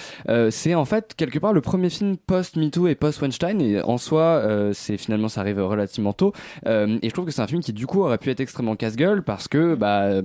[0.50, 3.98] C'est en fait quelque part le premier film post MeToo et post Weinstein et en
[3.98, 6.32] soi c'est finalement ça arrive relativement tôt
[6.66, 9.22] et je trouve que c'est un film qui du coup aurait pu être extrêmement casse-gueule
[9.22, 10.22] parce que bah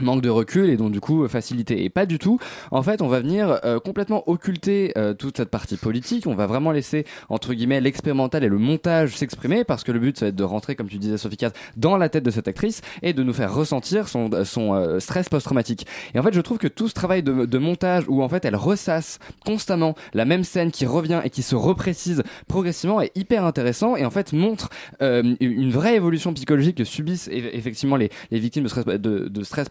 [0.00, 1.84] manque de recul et donc du coup euh, facilité.
[1.84, 2.38] Et pas du tout.
[2.70, 6.26] En fait on va venir euh, complètement occulter euh, toute cette partie politique.
[6.26, 10.18] On va vraiment laisser entre guillemets l'expérimental et le montage s'exprimer parce que le but
[10.18, 12.48] ça va être de rentrer comme tu disais Sophie Cass dans la tête de cette
[12.48, 15.86] actrice et de nous faire ressentir son, son euh, stress post-traumatique.
[16.14, 18.44] Et en fait je trouve que tout ce travail de, de montage où en fait
[18.44, 23.44] elle ressasse constamment la même scène qui revient et qui se reprécise progressivement est hyper
[23.44, 24.68] intéressant et en fait montre
[25.02, 29.28] euh, une vraie évolution psychologique que subissent eff- effectivement les, les victimes de stress, de,
[29.28, 29.68] de stress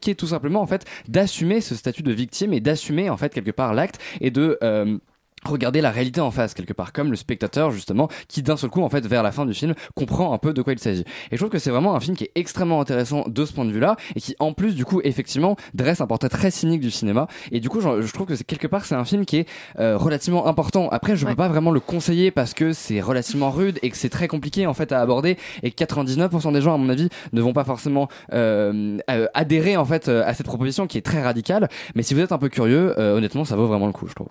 [0.00, 3.32] qui est tout simplement en fait d'assumer ce statut de victime et d'assumer en fait
[3.32, 4.98] quelque part l'acte et de euh,
[5.44, 8.82] regarder la réalité en face quelque part comme le spectateur justement qui d'un seul coup
[8.82, 11.04] en fait vers la fin du film comprend un peu de quoi il s'agit.
[11.30, 13.64] Et je trouve que c'est vraiment un film qui est extrêmement intéressant de ce point
[13.64, 16.80] de vue là et qui en plus du coup effectivement dresse un portrait très cynique
[16.80, 17.28] du cinéma.
[17.52, 19.48] Et du coup je, je trouve que c'est quelque part c'est un film qui est
[19.78, 20.88] euh, relativement important.
[20.90, 24.08] Après je peux pas vraiment le conseiller parce que c'est relativement rude et que c'est
[24.08, 25.36] très compliqué en fait à aborder.
[25.62, 29.76] Et que 99% des gens à mon avis ne vont pas forcément euh, euh, adhérer
[29.76, 31.68] en fait euh, à cette proposition qui est très radicale.
[31.94, 34.14] Mais si vous êtes un peu curieux euh, honnêtement ça vaut vraiment le coup je
[34.14, 34.28] trouve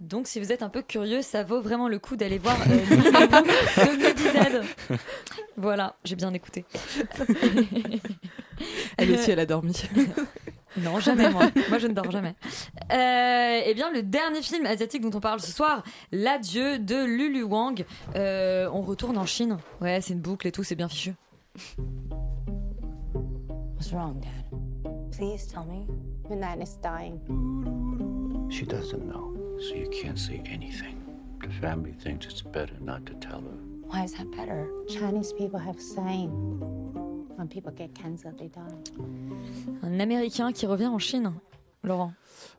[0.00, 2.76] Donc, si vous êtes un peu curieux, ça vaut vraiment le coup d'aller voir euh,
[3.96, 4.62] de.
[5.56, 6.66] Voilà, j'ai bien écouté.
[8.98, 9.82] Elle aussi, elle a dormi.
[10.78, 11.44] Non, jamais moi.
[11.70, 12.34] Moi, je ne dors jamais.
[12.92, 15.82] Euh, eh bien, le dernier film asiatique dont on parle ce soir,
[16.12, 17.86] L'adieu de Lulu Wang.
[18.14, 19.56] Euh, on retourne en Chine.
[19.80, 21.14] Ouais, c'est une boucle et tout, c'est bien fichu.
[23.74, 24.60] What's wrong, Dad?
[25.16, 25.86] Please tell me.
[26.60, 27.20] Is dying.
[28.50, 31.02] She doesn't know, so you can't say anything.
[31.40, 33.58] The family thinks it's better not to tell her.
[33.82, 34.68] Why is that better?
[34.88, 36.30] Chinese people have saying
[37.36, 38.62] when people get cancer, they die.
[39.82, 41.32] Un Américain qui revient en Chine.
[41.82, 42.12] Laurent.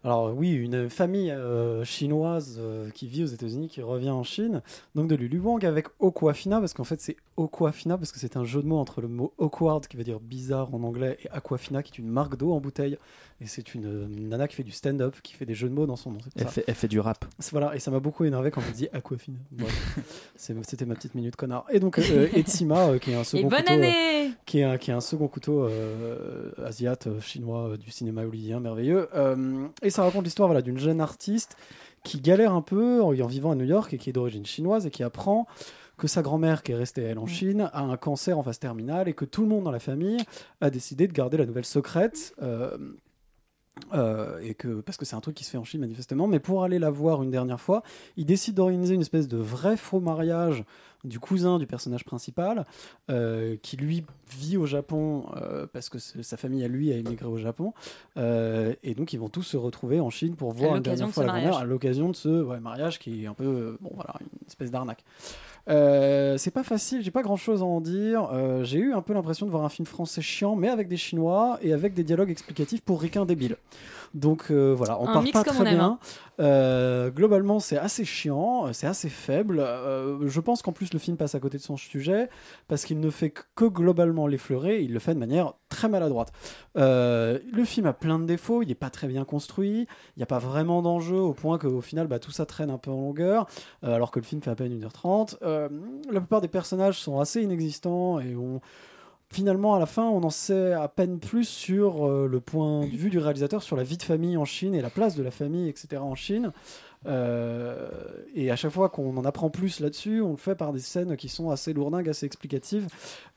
[0.04, 4.62] Alors oui, une famille euh, chinoise euh, qui vit aux États-Unis qui revient en Chine,
[4.96, 8.44] donc de Lulu Wang avec Aquafina parce qu'en fait c'est Aquafina parce que c'est un
[8.44, 11.84] jeu de mots entre le mot awkward qui veut dire bizarre en anglais et Aquafina
[11.84, 12.98] qui est une marque d'eau en bouteille
[13.40, 15.86] et c'est une, euh, nana qui fait du stand-up qui fait des jeux de mots
[15.86, 16.20] dans son nom.
[16.36, 16.50] Elle ça.
[16.50, 17.26] fait, elle fait du rap.
[17.52, 19.38] Voilà, et ça m'a beaucoup énervé quand on dit Aquafina.
[20.36, 21.66] C'était ma petite minute connard.
[21.72, 24.92] Et donc euh, Etsima euh, qui est un second couteau, euh, qui est un, qui
[24.92, 29.07] est un second couteau euh, asiate euh, chinois euh, du cinéma hollywoodien merveilleux.
[29.16, 31.58] Euh, et ça raconte l'histoire voilà, d'une jeune artiste
[32.04, 34.86] qui galère un peu en, en vivant à New York et qui est d'origine chinoise
[34.86, 35.48] et qui apprend
[35.98, 39.08] que sa grand-mère, qui est restée elle en Chine, a un cancer en phase terminale
[39.08, 40.20] et que tout le monde dans la famille
[40.62, 42.36] a décidé de garder la nouvelle secrète.
[42.42, 42.78] euh,
[43.94, 46.40] euh, et que parce que c'est un truc qui se fait en Chine manifestement, mais
[46.40, 47.84] pour aller la voir une dernière fois,
[48.16, 50.64] il décide d'organiser une espèce de vrai faux mariage
[51.04, 52.66] du cousin du personnage principal,
[53.10, 57.28] euh, qui lui vit au Japon euh, parce que sa famille à lui a émigré
[57.28, 57.74] au Japon,
[58.18, 61.26] et donc ils vont tous se retrouver en Chine pour voir une dernière de fois
[61.26, 64.48] la grand-mère à l'occasion de ce ouais, mariage qui est un peu bon voilà une
[64.48, 65.04] espèce d'arnaque.
[65.70, 68.30] Euh, c'est pas facile, j'ai pas grand chose à en dire.
[68.32, 70.98] Euh, j'ai eu un peu l'impression de voir un film français chiant, mais avec des
[70.98, 73.58] Chinois et avec des dialogues explicatifs pour ricains débiles.
[74.14, 75.86] Donc euh, voilà, on Un part mix pas comme très on aime, bien.
[75.86, 76.00] hein.
[76.40, 79.60] Euh, globalement, c'est assez chiant, c'est assez faible.
[79.60, 82.30] Euh, je pense qu'en plus le film passe à côté de son sujet
[82.68, 84.82] parce qu'il ne fait que globalement l'effleurer.
[84.82, 86.32] Il le fait de manière très maladroite.
[86.78, 88.62] Euh, le film a plein de défauts.
[88.62, 89.88] Il n'est pas très bien construit.
[90.16, 92.78] Il n'y a pas vraiment d'enjeu au point qu'au final, bah, tout ça traîne un
[92.78, 93.48] peu en longueur,
[93.84, 95.38] euh, alors que le film fait à peine 1h30.
[95.42, 95.70] Euh,
[96.12, 98.62] la plupart des personnages sont assez inexistants et on
[99.32, 102.96] finalement, à la fin, on en sait à peine plus sur euh, le point de
[102.96, 105.32] vue du réalisateur sur la vie de famille en Chine et la place de la
[105.32, 106.02] famille, etc.
[106.02, 106.52] en Chine.
[107.08, 107.90] Euh,
[108.36, 111.16] et à chaque fois qu'on en apprend plus là-dessus, on le fait par des scènes
[111.16, 112.88] qui sont assez lourdingues, assez explicatives.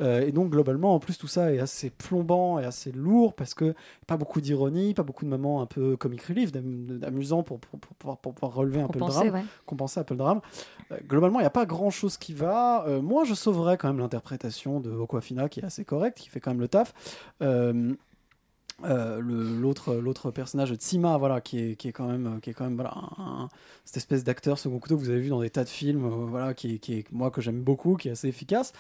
[0.01, 3.55] Euh, et donc, globalement, en plus, tout ça est assez plombant et assez lourd parce
[3.55, 3.75] que
[4.07, 7.95] pas beaucoup d'ironie, pas beaucoup de moments un peu comic relief, d'amusant pour, pour, pour,
[7.97, 9.45] pouvoir- pour pouvoir relever un peu le drame, ouais.
[9.67, 10.41] compenser un peu le drame.
[10.93, 12.85] Euh, globalement, il n'y a pas grand chose qui va.
[13.03, 16.51] Moi, je sauverais quand même l'interprétation de Aquafina qui est assez correcte, qui fait quand
[16.51, 16.93] même le taf.
[18.85, 22.65] Euh, l'autre l'autre personnage Tsima voilà qui est, qui est quand même qui est quand
[22.65, 22.83] même
[23.85, 26.27] cette espèce d'acteur second couteau que vous avez vu dans des tas de films euh,
[26.27, 28.73] voilà qui est, qui est moi que j'aime beaucoup qui est assez efficace.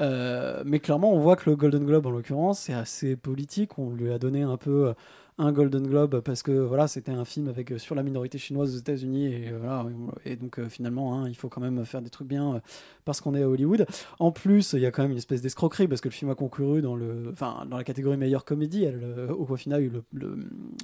[0.00, 3.78] Euh, mais clairement on voit que le Golden Globe en l'occurrence c'est assez politique.
[3.78, 4.94] On lui a donné un peu
[5.38, 8.74] un Golden Globe parce que voilà c'était un film avec euh, sur la minorité chinoise
[8.74, 9.86] aux États-Unis et euh, voilà
[10.24, 12.60] et donc euh, finalement hein, il faut quand même faire des trucs bien
[13.04, 13.86] parce qu'on est à Hollywood.
[14.18, 16.34] En plus il y a quand même une espèce d'escroquerie parce que le film a
[16.34, 18.84] concouru dans le enfin dans la catégorie meilleure comédie.
[18.84, 20.36] Elle au final a eu le, le,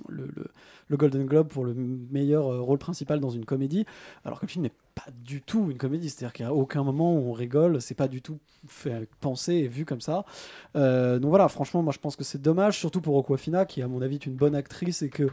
[0.09, 0.29] le,
[0.89, 3.85] le- Golden Globe pour le meilleur rôle principal dans une comédie
[4.25, 4.73] alors que le film n'est
[5.13, 9.09] du tout une comédie c'est-à-dire qu'à aucun moment on rigole c'est pas du tout fait
[9.21, 10.25] penser et vu comme ça
[10.77, 13.89] euh, donc voilà, franchement, moi je pense que c'est dommage, surtout pour Aquafina, qui à
[13.89, 15.29] mon avis est une bonne actrice et que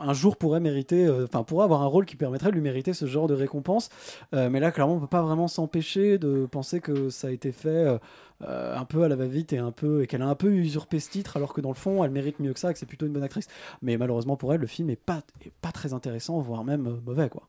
[0.00, 2.94] un jour pourrait mériter, euh, enfin pourrait avoir un rôle qui permettrait de lui mériter
[2.94, 3.90] ce genre de récompense.
[4.34, 7.52] Euh, mais là, clairement, on peut pas vraiment s'empêcher de penser que ça a été
[7.52, 7.98] fait
[8.44, 11.10] un peu à la va-vite et un peu et qu'elle a un peu usurpé ce
[11.10, 13.12] titre, alors que dans le fond, elle mérite mieux que ça, que c'est plutôt une
[13.12, 13.46] bonne actrice.
[13.82, 17.28] Mais malheureusement pour elle, le film est pas est pas très intéressant, voire même mauvais,
[17.28, 17.46] quoi.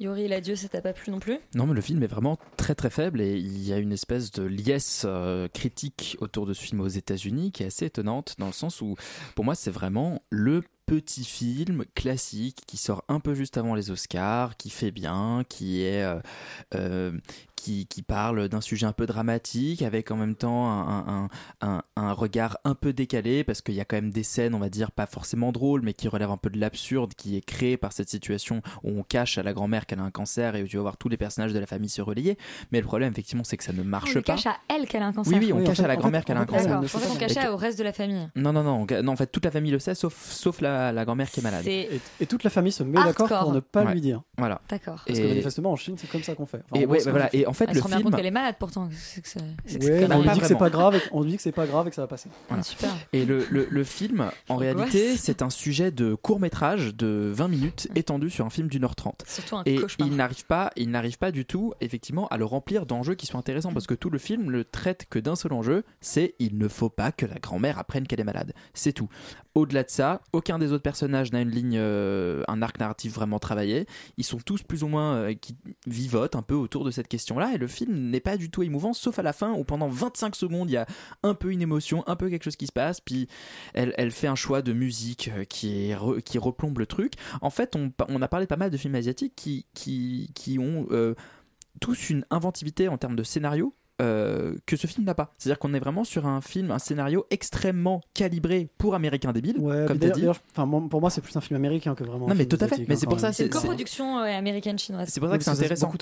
[0.00, 1.38] Yori, l'adieu, ça t'a pas plu non plus?
[1.54, 4.32] Non, mais le film est vraiment très très faible et il y a une espèce
[4.32, 8.46] de liesse euh, critique autour de ce film aux États-Unis qui est assez étonnante dans
[8.46, 8.96] le sens où,
[9.34, 13.90] pour moi, c'est vraiment le petit film classique qui sort un peu juste avant les
[13.90, 16.18] Oscars, qui fait bien, qui est euh,
[16.74, 17.12] euh,
[17.60, 21.28] qui, qui parle d'un sujet un peu dramatique avec en même temps un,
[21.60, 24.54] un, un, un regard un peu décalé parce qu'il y a quand même des scènes,
[24.54, 27.40] on va dire, pas forcément drôles, mais qui relèvent un peu de l'absurde qui est
[27.44, 30.62] créé par cette situation où on cache à la grand-mère qu'elle a un cancer et
[30.62, 32.38] où tu vas voir tous les personnages de la famille se relayer.
[32.72, 34.22] Mais le problème, effectivement, c'est que ça ne marche On pas.
[34.22, 35.32] cache à elle qu'elle a un cancer.
[35.38, 36.46] Oui, oui, on Oui, en cache fait- à la grand-mère fait- qu'elle a un en
[36.46, 37.00] fait, cancer.
[37.02, 37.18] Qu'on pas.
[37.20, 38.28] cachait au reste de la famille.
[38.36, 41.04] Non, non, non, non, en fait, toute la famille le sait, sauf, sauf la, la
[41.04, 41.66] grand-mère qui est malade.
[41.66, 41.88] Et,
[42.20, 43.92] et toute la famille se met d'accord pour ne pas Ouais.
[43.92, 44.22] lui dire.
[44.38, 44.60] Voilà.
[44.68, 45.02] d'accord.
[45.06, 46.62] Parce que manifestement en Chine c'est comme ça qu'on fait.
[46.70, 47.28] Enfin, Et, ouais, bah voilà.
[47.34, 48.08] et en fait, Elle le se rend bien film.
[48.10, 48.88] compte qu'elle est malade pourtant.
[48.92, 50.54] C'est que c'est- c'est que c'est Ouais, quand mais on lui dit que pas c'est
[50.58, 52.28] pas grave, et- on lui dit que c'est pas grave et que ça va passer.
[52.48, 52.90] Ah, super.
[53.12, 54.74] Et le, le, le film, en Angoisse.
[54.76, 58.84] réalité, c'est un sujet de court métrage de 20 minutes étendu sur un film d'une
[58.84, 59.24] heure trente.
[59.26, 60.08] Surtout un Et cauchemar.
[60.08, 63.38] il n'arrive pas, il n'arrive pas du tout, effectivement, à le remplir d'enjeux qui sont
[63.38, 66.68] intéressants parce que tout le film le traite que d'un seul enjeu, c'est il ne
[66.68, 68.52] faut pas que la grand-mère apprenne qu'elle est malade.
[68.74, 69.08] C'est tout.
[69.56, 73.40] Au-delà de ça, aucun des autres personnages n'a une ligne, euh, un arc narratif vraiment
[73.40, 73.86] travaillé.
[74.16, 75.56] Ils sont tous plus ou moins euh, qui
[75.88, 78.92] vivotent un peu autour de cette question-là et le film n'est pas du tout émouvant,
[78.92, 80.86] sauf à la fin où pendant 25 secondes il y a
[81.22, 83.28] un peu une émotion, un peu quelque chose qui se passe, puis
[83.74, 85.94] elle, fait un choix de musique euh, qui,
[86.38, 87.14] replombe le truc.
[87.40, 91.14] En fait, on, a parlé pas mal de films asiatiques qui ont euh,
[91.80, 93.74] tous une inventivité en termes de scénario.
[94.00, 95.32] Euh, que ce film n'a pas.
[95.38, 99.84] C'est-à-dire qu'on est vraiment sur un film, un scénario extrêmement calibré pour américains débiles, Ouais,
[99.86, 100.60] comme puis tu as d'ailleurs- dit.
[100.66, 102.26] moi, pour moi c'est plus un film américain que vraiment.
[102.28, 102.78] Non, mais tout à fait.
[102.88, 103.32] Mais hein, c'est pour ça.
[103.32, 105.08] C'est une coproduction ouais, américaine-chinoise.
[105.08, 105.92] C'est pour ça que c'est intéressant.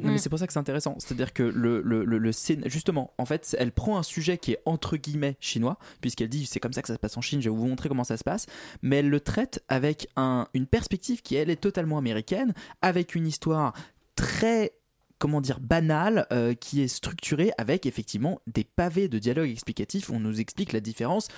[0.00, 0.96] mais c'est pour ça que c'est intéressant.
[0.98, 4.52] C'est-à-dire que le, le, le, le scén- justement, en fait, elle prend un sujet qui
[4.52, 7.40] est entre guillemets chinois, puisqu'elle dit c'est comme ça que ça se passe en Chine,
[7.40, 8.46] je vais vous montrer comment ça se passe,
[8.82, 12.52] mais elle le traite avec un, une perspective qui, elle, est totalement américaine,
[12.82, 13.72] avec une histoire
[14.16, 14.72] très
[15.24, 20.20] comment dire banale euh, qui est structurée avec effectivement des pavés de dialogue explicatif on
[20.20, 21.28] nous explique la différence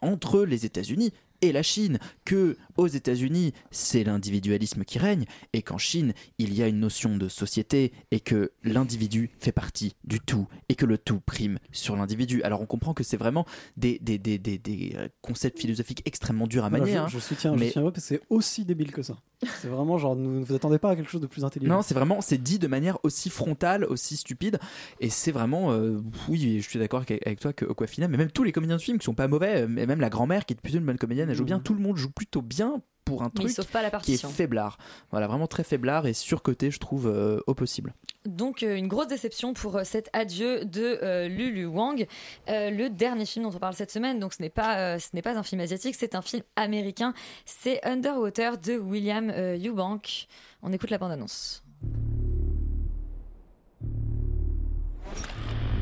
[0.00, 1.12] entre les États-Unis
[1.42, 6.62] et la Chine, que aux États-Unis c'est l'individualisme qui règne et qu'en Chine il y
[6.62, 10.96] a une notion de société et que l'individu fait partie du tout et que le
[10.98, 12.42] tout prime sur l'individu.
[12.42, 13.44] Alors on comprend que c'est vraiment
[13.76, 16.96] des, des, des, des, des, euh, concepts philosophiques extrêmement durs à Voilà, manier.
[16.96, 17.08] je, hein.
[17.08, 19.18] je soutiens, je Mais- soutiens parce que c'est aussi débile que ça.
[19.60, 21.74] C'est vraiment genre, ne vous attendez pas à quelque chose de plus intelligent.
[21.74, 24.60] Non, c'est vraiment, c'est dit de manière aussi frontale, aussi stupide,
[25.00, 28.44] et c'est vraiment, euh, oui, je suis d'accord avec, toi que Aquafina, mais même tous
[28.44, 30.60] les comédiens de film qui sont pas mauvais, euh, et même la grand-mère qui est
[30.60, 33.30] plutôt une bonne comédienne, elle joue bien, tout le monde joue plutôt bien pour un
[33.30, 34.78] truc sauve pas la qui est faiblard.
[35.10, 37.94] Voilà, vraiment très faiblard et surcoté, je trouve, euh, au possible.
[38.24, 42.06] Donc euh, une grosse déception pour euh, cet adieu de euh, Lulu Wang,
[42.48, 44.20] Euh, le dernier film dont on parle cette semaine.
[44.20, 47.12] Donc ce n'est pas euh, ce n'est pas un film asiatique, c'est un film américain.
[47.44, 50.28] C'est Underwater de William euh, Eubank.
[50.62, 51.64] On écoute la bande annonce.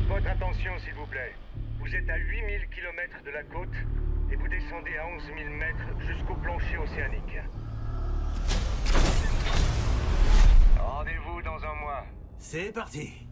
[0.09, 1.33] Votre attention, s'il vous plaît.
[1.81, 3.73] Vous êtes à 8000 km de la côte
[4.31, 7.39] et vous descendez à 11 000 mètres jusqu'au plancher océanique.
[10.79, 12.05] Rendez-vous dans un mois.
[12.37, 13.27] C'est parti.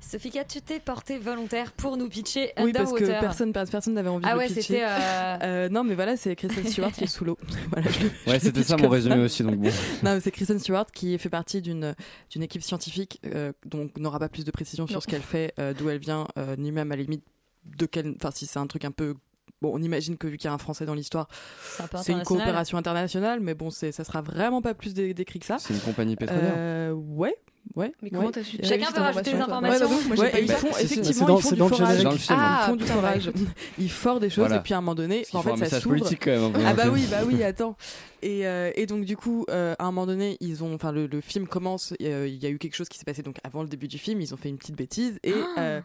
[0.00, 3.18] Sophie, tu t'es portée volontaire pour nous pitcher Oui, parce Underwater.
[3.18, 4.62] que personne personne n'avait envie Ah de ouais, le pitcher.
[4.62, 7.36] c'était, euh, Euh, non, mais voilà, c'est Kristen Stewart qui est sous l'eau.
[7.72, 9.68] Voilà, je Ouais, c'était ça mon résumé aussi, donc bon.
[10.04, 11.94] non, mais c'est Kristen Stewart qui fait partie d'une
[12.30, 15.00] d'une équipe scientifique, euh, donc on n'aura pas plus de précision sur Non.
[15.00, 17.24] ce qu'elle fait, euh, d'où elle vient, euh, ni même à la limite
[17.64, 18.14] de quel.
[18.16, 19.14] Enfin, si c'est un truc un peu.
[19.62, 22.24] Bon, on imagine que vu qu'il y a un Français dans l'histoire, C'est une international.
[22.26, 25.56] coopération internationale, mais bon, c'est ça sera vraiment pas plus dé- décrit que ça.
[25.58, 26.52] C'est une compagnie pétrolière.
[26.56, 27.34] Euh, ouais.
[27.74, 28.16] Ouais, Mais ouais.
[28.16, 29.86] comment t'as su Chacun peut rajouter des informations.
[29.86, 31.60] Ouais, bah moi, Ouais, pas eu ils font- c'est effectivement, dans- ils font c'est du
[31.68, 32.02] forage.
[32.04, 32.38] Dans le film.
[32.40, 33.26] Ah, ils font du forage.
[33.26, 33.32] ouais.
[33.78, 34.56] Ils forent des choses Voilà.
[34.56, 35.96] et puis à un moment donné, en fait, un ça message s'ouvre.
[36.06, 37.76] Ah le bah oui, bah oui, attends.
[38.22, 41.06] Et, euh, et donc du coup, euh, à un moment donné, ils ont, enfin le,
[41.06, 43.62] le film commence, euh, il y a eu quelque chose qui s'est passé donc avant
[43.62, 45.80] le début du film, ils ont fait une petite bêtise et Ah.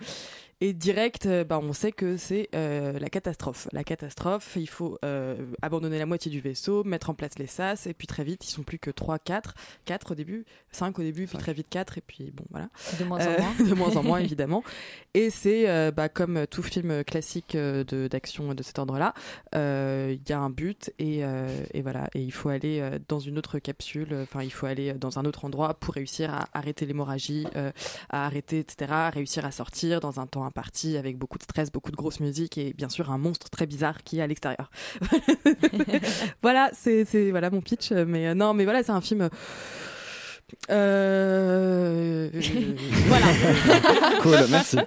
[0.63, 3.67] Et direct, euh, bah, on sait que c'est euh, la catastrophe.
[3.71, 7.87] La catastrophe, il faut euh, abandonner la moitié du vaisseau, mettre en place les sas
[7.87, 9.55] et puis très vite, ils sont plus que 3, 4,
[9.85, 12.69] 4 au début, 5 au début, puis très vite 4 et puis bon voilà.
[12.99, 13.55] De moins en moins.
[13.67, 14.63] de moins en moins évidemment.
[15.15, 19.15] Et c'est bah, comme tout film classique de- d'action de, cet ordre-là,
[19.53, 21.21] il y a un but et,
[21.73, 22.07] et voilà.
[22.13, 25.43] Et il faut aller dans une autre capsule, enfin il faut aller dans un autre
[25.43, 27.47] endroit pour réussir à arrêter l'hémorragie,
[28.09, 28.91] à arrêter, etc.
[28.91, 32.19] à réussir à sortir dans un temps imparti avec beaucoup de stress, beaucoup de grosse
[32.19, 34.69] musique et bien sûr un monstre très bizarre qui est à l'extérieur.
[36.41, 37.91] voilà, c'est voilà mon pitch.
[37.91, 39.29] Mais euh, non, mais voilà, c'est un film.
[43.07, 43.25] Voilà.
[44.21, 44.77] Cool, merci.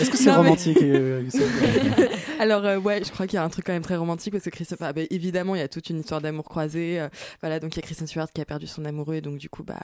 [0.00, 1.22] Est-ce que c'est Non, mais- romantique euh,
[2.38, 4.44] Alors euh, ouais, je crois qu'il y a un truc quand même très romantique parce
[4.44, 6.98] que Christophe, ah, bah, évidemment, il y a toute une histoire d'amour croisé.
[6.98, 7.08] euh,
[7.42, 9.50] voilà, donc il y a Kristen Stewart qui a perdu son amoureux et donc du
[9.50, 9.78] coup, bah,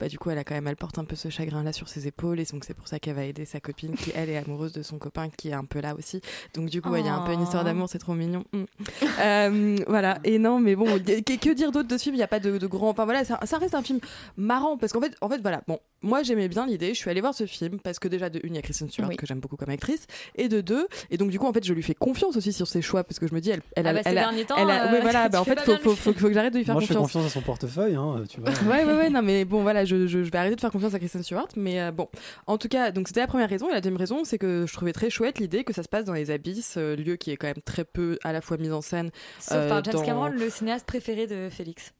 [0.00, 1.88] bah du coup, elle a quand même, elle porte un peu ce chagrin là sur
[1.88, 4.36] ses épaules et donc c'est pour ça qu'elle va aider sa copine qui elle est
[4.36, 6.20] amoureuse de son copain qui est un peu là aussi.
[6.54, 8.44] Donc du coup, il y a un peu une histoire d'amour, c'est trop mignon.
[8.52, 8.64] Mm.
[9.20, 10.18] Euh, voilà.
[10.24, 12.14] Et non, mais bon, que, que dire d'autre de ce film?
[12.14, 12.88] Il n'y a pas de, de grand.
[12.88, 13.98] Enfin voilà, ça, ça reste un film
[14.38, 15.62] marrant Non, parce qu'en fait, en fait, voilà.
[15.66, 16.88] Bon, moi j'aimais bien l'idée.
[16.94, 18.88] Je suis allée voir ce film parce que déjà de une, il y a Kristen
[18.88, 19.16] Stewart Oui.
[19.16, 20.06] que j'aime beaucoup comme actrice,
[20.36, 22.66] et de deux, et donc du coup en fait je lui fais confiance aussi sur
[22.66, 24.24] ses choix parce que je me dis elle, elle, Ah a- bah, ces elle a-
[24.44, 25.96] temps, elle a- euh, ouais, voilà, bah, en fait faut, faut, lui.
[25.96, 27.12] faut, faut que j'arrête de lui faire Moi, je fais confiance.
[27.12, 28.50] confiance à son portefeuille, hein, tu vois.
[28.70, 30.94] ouais, ouais, ouais, non, mais bon, voilà, je, je, je vais arrêter de faire confiance
[30.94, 32.08] à Kristen Stewart, mais euh, bon.
[32.46, 34.72] En tout cas, donc c'était la première raison, et la deuxième raison, c'est que je
[34.72, 37.36] trouvais très chouette l'idée que ça se passe dans les abysses, euh, lieu qui est
[37.36, 39.10] quand même très peu à la fois mis en scène.
[39.40, 41.92] Sauf euh, par James dans- Cameron, le cinéaste préféré de Félix.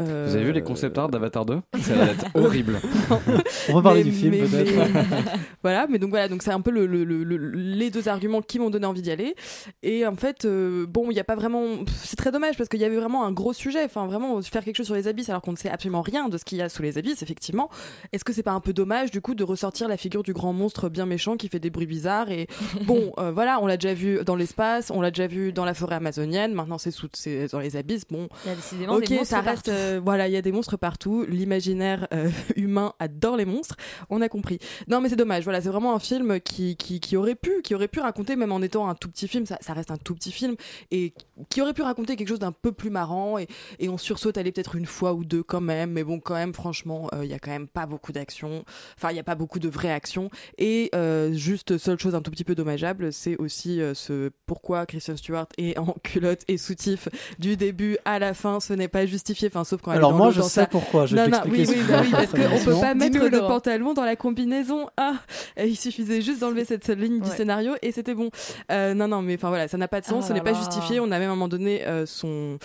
[0.00, 2.80] Euh, Vous avez vu les concept art d'Avatar 2 Ça va être horrible.
[3.68, 4.72] On va parler Mais- du film, mais- peut-être.
[4.92, 5.04] mais-
[5.62, 8.42] voilà, mais donc voilà, donc c'est un peu le, le- le- le- les deux arguments
[8.42, 9.34] qui m'ont donné envie d'y aller.
[9.82, 11.64] Et en fait, euh, bon, il n'y a pas vraiment.
[12.02, 13.84] C'est très dommage parce qu'il y avait vraiment un gros sujet.
[13.84, 16.38] Enfin, vraiment, faire quelque chose sur les abysses alors qu'on ne sait absolument rien de
[16.38, 17.70] ce qu'il y a sous les abysses, effectivement.
[18.12, 20.52] Est-ce que c'est pas un peu dommage, du coup, de ressortir la figure du grand
[20.52, 22.46] monstre bien méchant qui fait des bruits bizarres Et
[22.82, 25.74] bon, euh, voilà, on l'a déjà vu dans l'espace, on l'a déjà vu dans la
[25.74, 28.04] forêt amazonienne, maintenant c'est sous- c'est dans les abysses.
[28.10, 29.70] Bon, Il y a décidément ok, ça reste.
[29.84, 31.24] Euh, voilà, il y a des monstres partout.
[31.28, 33.76] L'imaginaire euh, humain adore les monstres.
[34.10, 34.58] On a compris.
[34.88, 35.44] Non, mais c'est dommage.
[35.44, 38.62] Voilà, c'est vraiment un film qui, qui, aurait pu, qui aurait pu raconter, même en
[38.62, 40.56] étant un tout petit film, ça, reste un tout petit film,
[40.90, 41.14] et
[41.48, 43.38] qui aurait pu raconter quelque chose d'un peu plus marrant.
[43.38, 43.48] Et,
[43.88, 45.92] on sursaute aller peut-être une fois ou deux quand même.
[45.92, 48.64] Mais bon, quand même, franchement, euh, il y a quand même pas beaucoup d'action.
[48.96, 50.30] Enfin, il y a pas beaucoup de vraie action.
[50.58, 54.86] Et euh, juste seule chose un tout petit peu dommageable, c'est aussi euh, ce pourquoi
[54.86, 57.08] Christian Stewart est en culotte et soutif
[57.38, 58.60] du début à la fin.
[58.60, 59.48] Ce n'est pas justifié.
[59.48, 61.38] Enfin, sauf quand elle est Alors moi, je dans sais sa- pourquoi, je non, non,
[61.48, 63.48] oui, bah oui, parce qu'on peut pas mettre Laurent.
[63.48, 64.88] pantalon dans la combinaison.
[64.96, 65.14] Ah,
[65.56, 68.30] et il suffisait juste d'enlever cette seule ligne du scénario et c'était bon.
[68.72, 70.54] Euh, non, non, mais enfin voilà, ça n'a pas de sens, Ah ce n'est pas
[70.54, 71.00] justifié.
[71.00, 72.58] On a même à un moment donné euh, son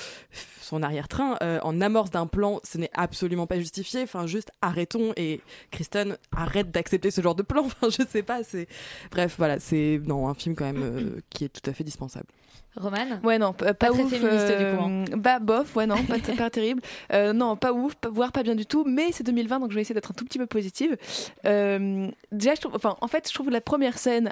[0.62, 4.04] son arrière-train euh, en amorce d'un plan, ce n'est absolument pas justifié.
[4.04, 5.42] Enfin, juste arrêtons et
[5.72, 7.64] Kristen arrête d'accepter ce genre de plan.
[7.66, 8.44] Enfin, je sais pas.
[8.44, 8.68] C'est
[9.12, 12.28] bref, voilà, c'est non un film quand même euh, qui est tout à fait dispensable.
[12.76, 14.10] Roman Ouais, non, pas, Pas très ouf.
[14.10, 16.82] féministe, du coup, euh, Bah, bof, ouais, non, pas, pas terrible.
[17.12, 19.76] Euh, non, pas ouf, pas- voire pas bien du tout, mais c'est 2020, donc je
[19.76, 20.96] vais essayer d'être un tout petit peu positive.
[21.46, 24.32] Euh, déjà, je trouve, enfin, en fait, je trouve la première scène,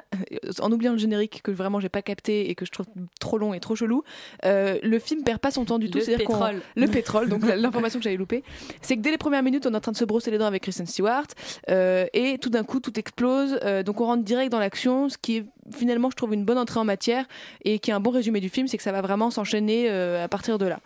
[0.60, 2.86] en oubliant le générique que vraiment j'ai pas capté et que je trouve
[3.20, 4.04] trop long et trop chelou,
[4.44, 5.98] le film perd pas son temps du tout.
[5.98, 6.60] Le pétrole.
[6.76, 8.44] Le pétrole, donc l'information que j'avais loupée,
[8.80, 10.46] c'est que dès les premières minutes, on est en train de se brosser les dents
[10.46, 11.26] avec Kristen Stewart,
[11.68, 15.44] et tout d'un coup, tout explose, donc on rentre direct dans l'action, ce qui est
[15.74, 17.24] finalement, je trouve, une bonne entrée en matière
[17.64, 20.24] et qui est un bon résumé du film, c'est que ça va vraiment s'enchaîner euh,
[20.24, 20.80] à partir de là.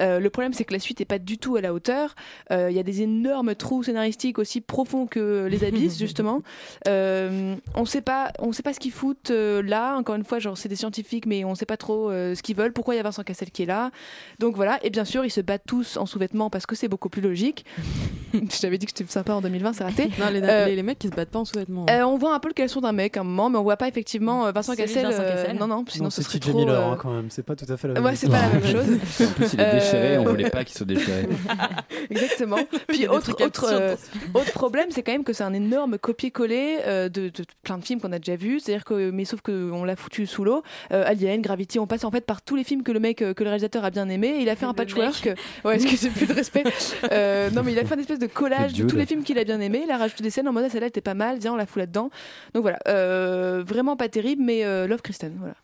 [0.00, 2.14] Euh, le problème, c'est que la suite n'est pas du tout à la hauteur.
[2.50, 6.42] Euh, Il y a des énormes trous scénaristiques aussi profonds que les abysses, justement.
[6.86, 9.96] On sait pas, on sait pas ce qu'ils foutent là.
[9.96, 12.72] Encore une fois, genre c'est des scientifiques, mais on sait pas trop ce qu'ils veulent.
[12.72, 13.90] Pourquoi il y a Vincent Cassel qui est là?
[14.38, 14.78] Donc voilà.
[14.84, 17.64] Et bien sûr, ils se battent tous en sous-vêtements parce que c'est beaucoup plus logique.
[18.34, 20.10] Je t'avais dit que c'était sympa en 2020, c'est raté.
[20.18, 21.86] Non, les, les, les mecs qui se battent pas en sous-vêtements.
[21.88, 23.76] euh, on voit un peu le caleçon d'un mec à un moment, mais on voit
[23.76, 25.04] pas effectivement euh, Vincent Cassel.
[25.06, 25.56] Vincent euh, Cassel.
[25.56, 26.58] non, non, sinon Non, ce c'est serait trop.
[26.58, 28.42] Miller euh, hein, quand même, c'est pas tout à fait la même Ouais, c'est pas
[28.42, 28.98] la même chose.
[29.26, 31.28] En plus, il est déchiré, on Euh, voulait pas qu'il se déchirait.
[32.10, 32.58] Exactement.
[32.88, 33.96] Puis autre, autre, euh,
[34.34, 37.84] autre problème, c'est quand même que c'est un énorme copier-coller euh, de, de plein de
[37.84, 38.60] films qu'on a déjà vus.
[38.60, 40.62] C'est-à-dire que, mais sauf qu'on l'a foutu sous l'eau.
[40.92, 43.42] Euh, Alien, Gravity, on passe en fait par tous les films que le mec, que
[43.44, 44.38] le réalisateur a bien aimé.
[44.40, 45.30] Il a fait un patchwork.
[45.64, 46.64] Ouais, excusez plus de respect.
[47.12, 49.38] Euh, non, mais il a fait une espèce de collage de tous les films qu'il
[49.38, 49.82] a bien aimé.
[49.84, 51.38] Il a rajouté des scènes en mode ah, celle-là était pas mal.
[51.38, 52.10] Viens, on la fout là-dedans.
[52.54, 55.36] Donc voilà, Euh, vraiment pas terrible, mais euh, Love Kristen.
[55.38, 55.54] Voilà.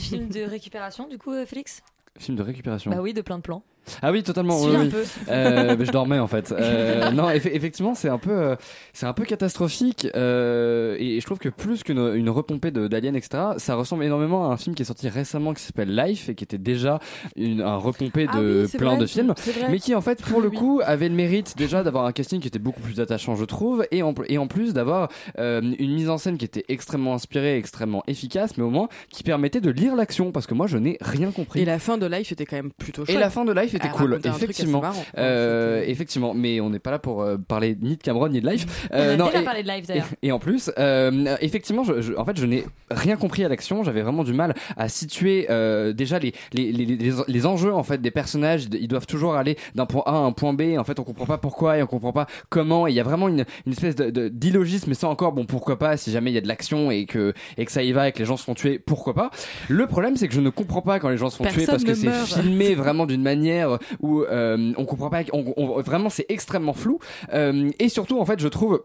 [0.00, 1.82] Film de récupération, du coup, euh, Félix?
[2.18, 2.90] Film de récupération.
[2.92, 3.64] Bah oui, de plein de plans.
[4.02, 4.60] Ah oui, totalement.
[4.62, 4.88] Oui, un oui.
[4.90, 5.02] peu.
[5.28, 6.52] Euh, je dormais en fait.
[6.52, 8.56] Euh, non, eff- effectivement, c'est un peu, euh,
[8.92, 10.08] c'est un peu catastrophique.
[10.14, 14.50] euh, et, je trouve que plus qu'une une repompée de- d'Alien, etc., ça ressemble énormément
[14.50, 16.98] à un film qui est sorti récemment qui s'appelle Life et qui était déjà
[17.36, 19.34] une, un repompé Ah de oui, plein vrai, de films,
[19.70, 22.48] mais qui en fait, pour le coup, avait le mérite déjà d'avoir un casting qui
[22.48, 25.08] était beaucoup plus attachant, je trouve, et en, et en plus d'avoir
[25.38, 29.22] euh, une mise en scène qui était extrêmement inspirée, extrêmement efficace, mais au moins qui
[29.22, 31.60] permettait de lire l'action parce que moi, je n'ai rien compris.
[31.60, 33.16] Et la fin de Life était quand même plutôt chouette.
[33.16, 34.80] Et la fin de Life était Elle cool, effectivement.
[34.80, 35.04] marrant.
[35.18, 38.48] Euh, effectivement, mais on n'est pas là pour euh, parler ni de Cameron ni de
[38.48, 38.88] Life.
[38.92, 40.06] On a déjà et, parlé de Life, d'ailleurs.
[40.22, 43.48] Et, et en plus, euh, effectivement, je, je- en fait, je n'ai rien compris à
[43.48, 43.82] l'action.
[43.84, 47.82] J'avais vraiment du mal à situer euh, déjà les, les, les, les, les enjeux en
[47.82, 48.66] fait des personnages.
[48.72, 50.76] Ils doivent toujours aller d'un point A à un point B.
[50.78, 52.86] En fait, on comprend pas pourquoi et on comprend pas comment.
[52.86, 54.86] Et il y a vraiment une, une espèce de, de- d'illogisme.
[54.88, 57.32] Mais ça encore, bon, pourquoi pas Si jamais il y a de l'action et que
[57.58, 59.30] et que ça y va et que les gens se font tuer, pourquoi pas
[59.68, 61.84] Le problème, c'est que je ne comprends pas quand les gens se font tuer parce
[61.84, 63.65] que c'est filmé vraiment d'une manière
[64.00, 65.20] où euh, on comprend pas.
[65.32, 66.98] on- on- vraiment, c'est extrêmement flou.
[67.32, 68.78] Euh, et surtout, en fait, je trouve euh,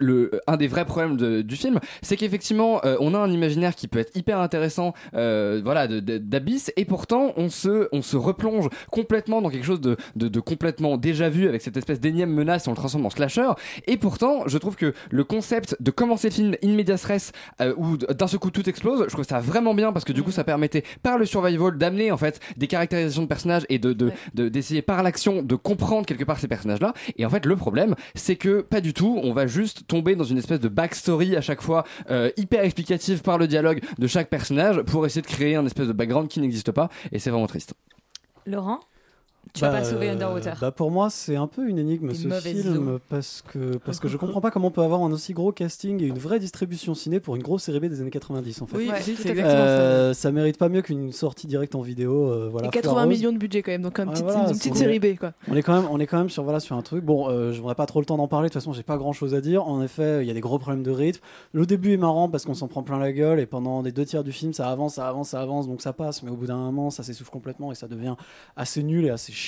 [0.00, 3.74] le, un des vrais problèmes de- du film, c'est qu'effectivement, euh, on a un imaginaire
[3.74, 8.68] qui peut être hyper intéressant, euh, voilà, d'abysse, et pourtant, on se, on se replonge
[8.90, 12.66] complètement dans quelque chose de, de, de complètement déjà vu avec cette espèce d'énième menace,
[12.68, 13.48] on le transforme en slasher.
[13.86, 17.74] Et pourtant, je trouve que le concept de commencer le film in medias res, euh,
[17.76, 20.30] où d'un seul coup tout explose, je trouve ça vraiment bien parce que du coup,
[20.30, 24.12] ça permettait par le survival d'amener en fait des caractérisations de personnages et de de-
[24.34, 26.92] de- d'essayer par l'action de comprendre quelque part ces personnages-là.
[27.16, 30.24] Et en fait, le problème, c'est que pas du tout, on va juste tomber dans
[30.24, 34.28] une espèce de backstory à chaque fois euh, hyper explicative par le dialogue de chaque
[34.28, 36.88] personnage pour essayer de créer un espèce de background qui n'existe pas.
[37.12, 37.74] Et c'est vraiment triste.
[38.46, 38.80] Laurent?
[39.58, 40.56] Tu vas Bah, pas sauver Underwater.
[40.60, 44.08] bah pour moi, c'est un peu une énigme Des ce film parce que parce que
[44.08, 46.94] je comprends pas comment on peut avoir un aussi gros casting et une vraie distribution
[46.94, 48.76] ciné pour une grosse série B des années 90 en fait.
[48.76, 50.30] Oui, Ouais, si, c'est c'est exactement euh, ça.
[50.32, 52.30] mérite pas mieux qu'une sortie directe en vidéo.
[52.30, 52.68] euh, voilà.
[52.68, 53.08] Et 80 foireuse.
[53.18, 55.16] millions de budget quand même, donc un Ouais, petit- voilà, une petite est- série B
[55.18, 55.32] quoi.
[55.50, 57.04] On est quand même, on est quand même sur voilà sur un truc.
[57.04, 58.48] Bon, euh, je n'aurai pas trop le temps d'en parler.
[58.48, 59.66] De toute façon, j'ai pas grand chose à dire.
[59.66, 61.20] En effet, il y a des gros problèmes de rythme.
[61.52, 64.04] Le début est marrant parce qu'on s'en prend plein la gueule et pendant les deux
[64.04, 66.22] tiers du film, ça avance, ça avance, ça avance, donc ça passe.
[66.22, 68.14] Mais au bout d'un moment, ça s'essouffle complètement et ça devient
[68.56, 69.47] assez nul et assez chiant.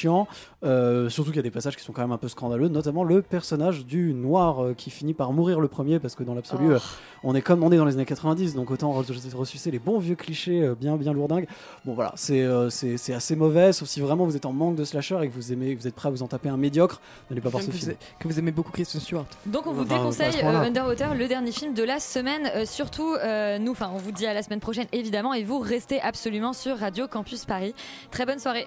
[0.63, 3.03] Euh, surtout qu'il y a des passages qui sont quand même un peu scandaleux, notamment
[3.03, 6.67] le personnage du noir euh, qui finit par mourir le premier parce que dans l'absolu,
[6.69, 6.73] Oh.
[6.73, 6.79] euh,
[7.25, 9.99] on est comme on est dans les années 90, donc autant re- ressusciter les bons
[9.99, 11.47] vieux clichés euh, bien bien lourdingues.
[11.87, 12.69] Bon voilà, c'est euh,
[13.15, 15.75] assez mauvais, sauf si vraiment vous êtes en manque de slasher et que vous aimez,
[15.75, 17.79] vous êtes prêt à vous en taper un médiocre, n'allez pas voir ce que, vous,
[17.79, 17.95] film.
[18.19, 19.25] que vous aimez beaucoup Kristen Stewart.
[19.47, 22.51] Donc on vous Enfin, déconseille euh, Underwater, le dernier film de la semaine.
[22.55, 25.59] Euh, surtout, euh, nous, enfin, on vous dit à la semaine prochaine évidemment, et vous
[25.59, 27.75] restez absolument sur Radio Campus Paris.
[28.11, 28.67] Très bonne soirée.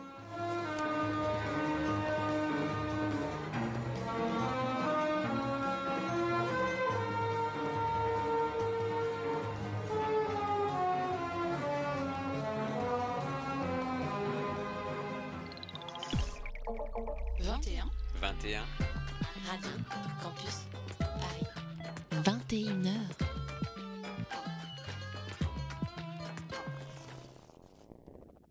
[17.53, 17.89] Vingt et un.
[18.19, 18.63] 21.
[19.47, 19.69] Radio
[20.23, 20.65] Campus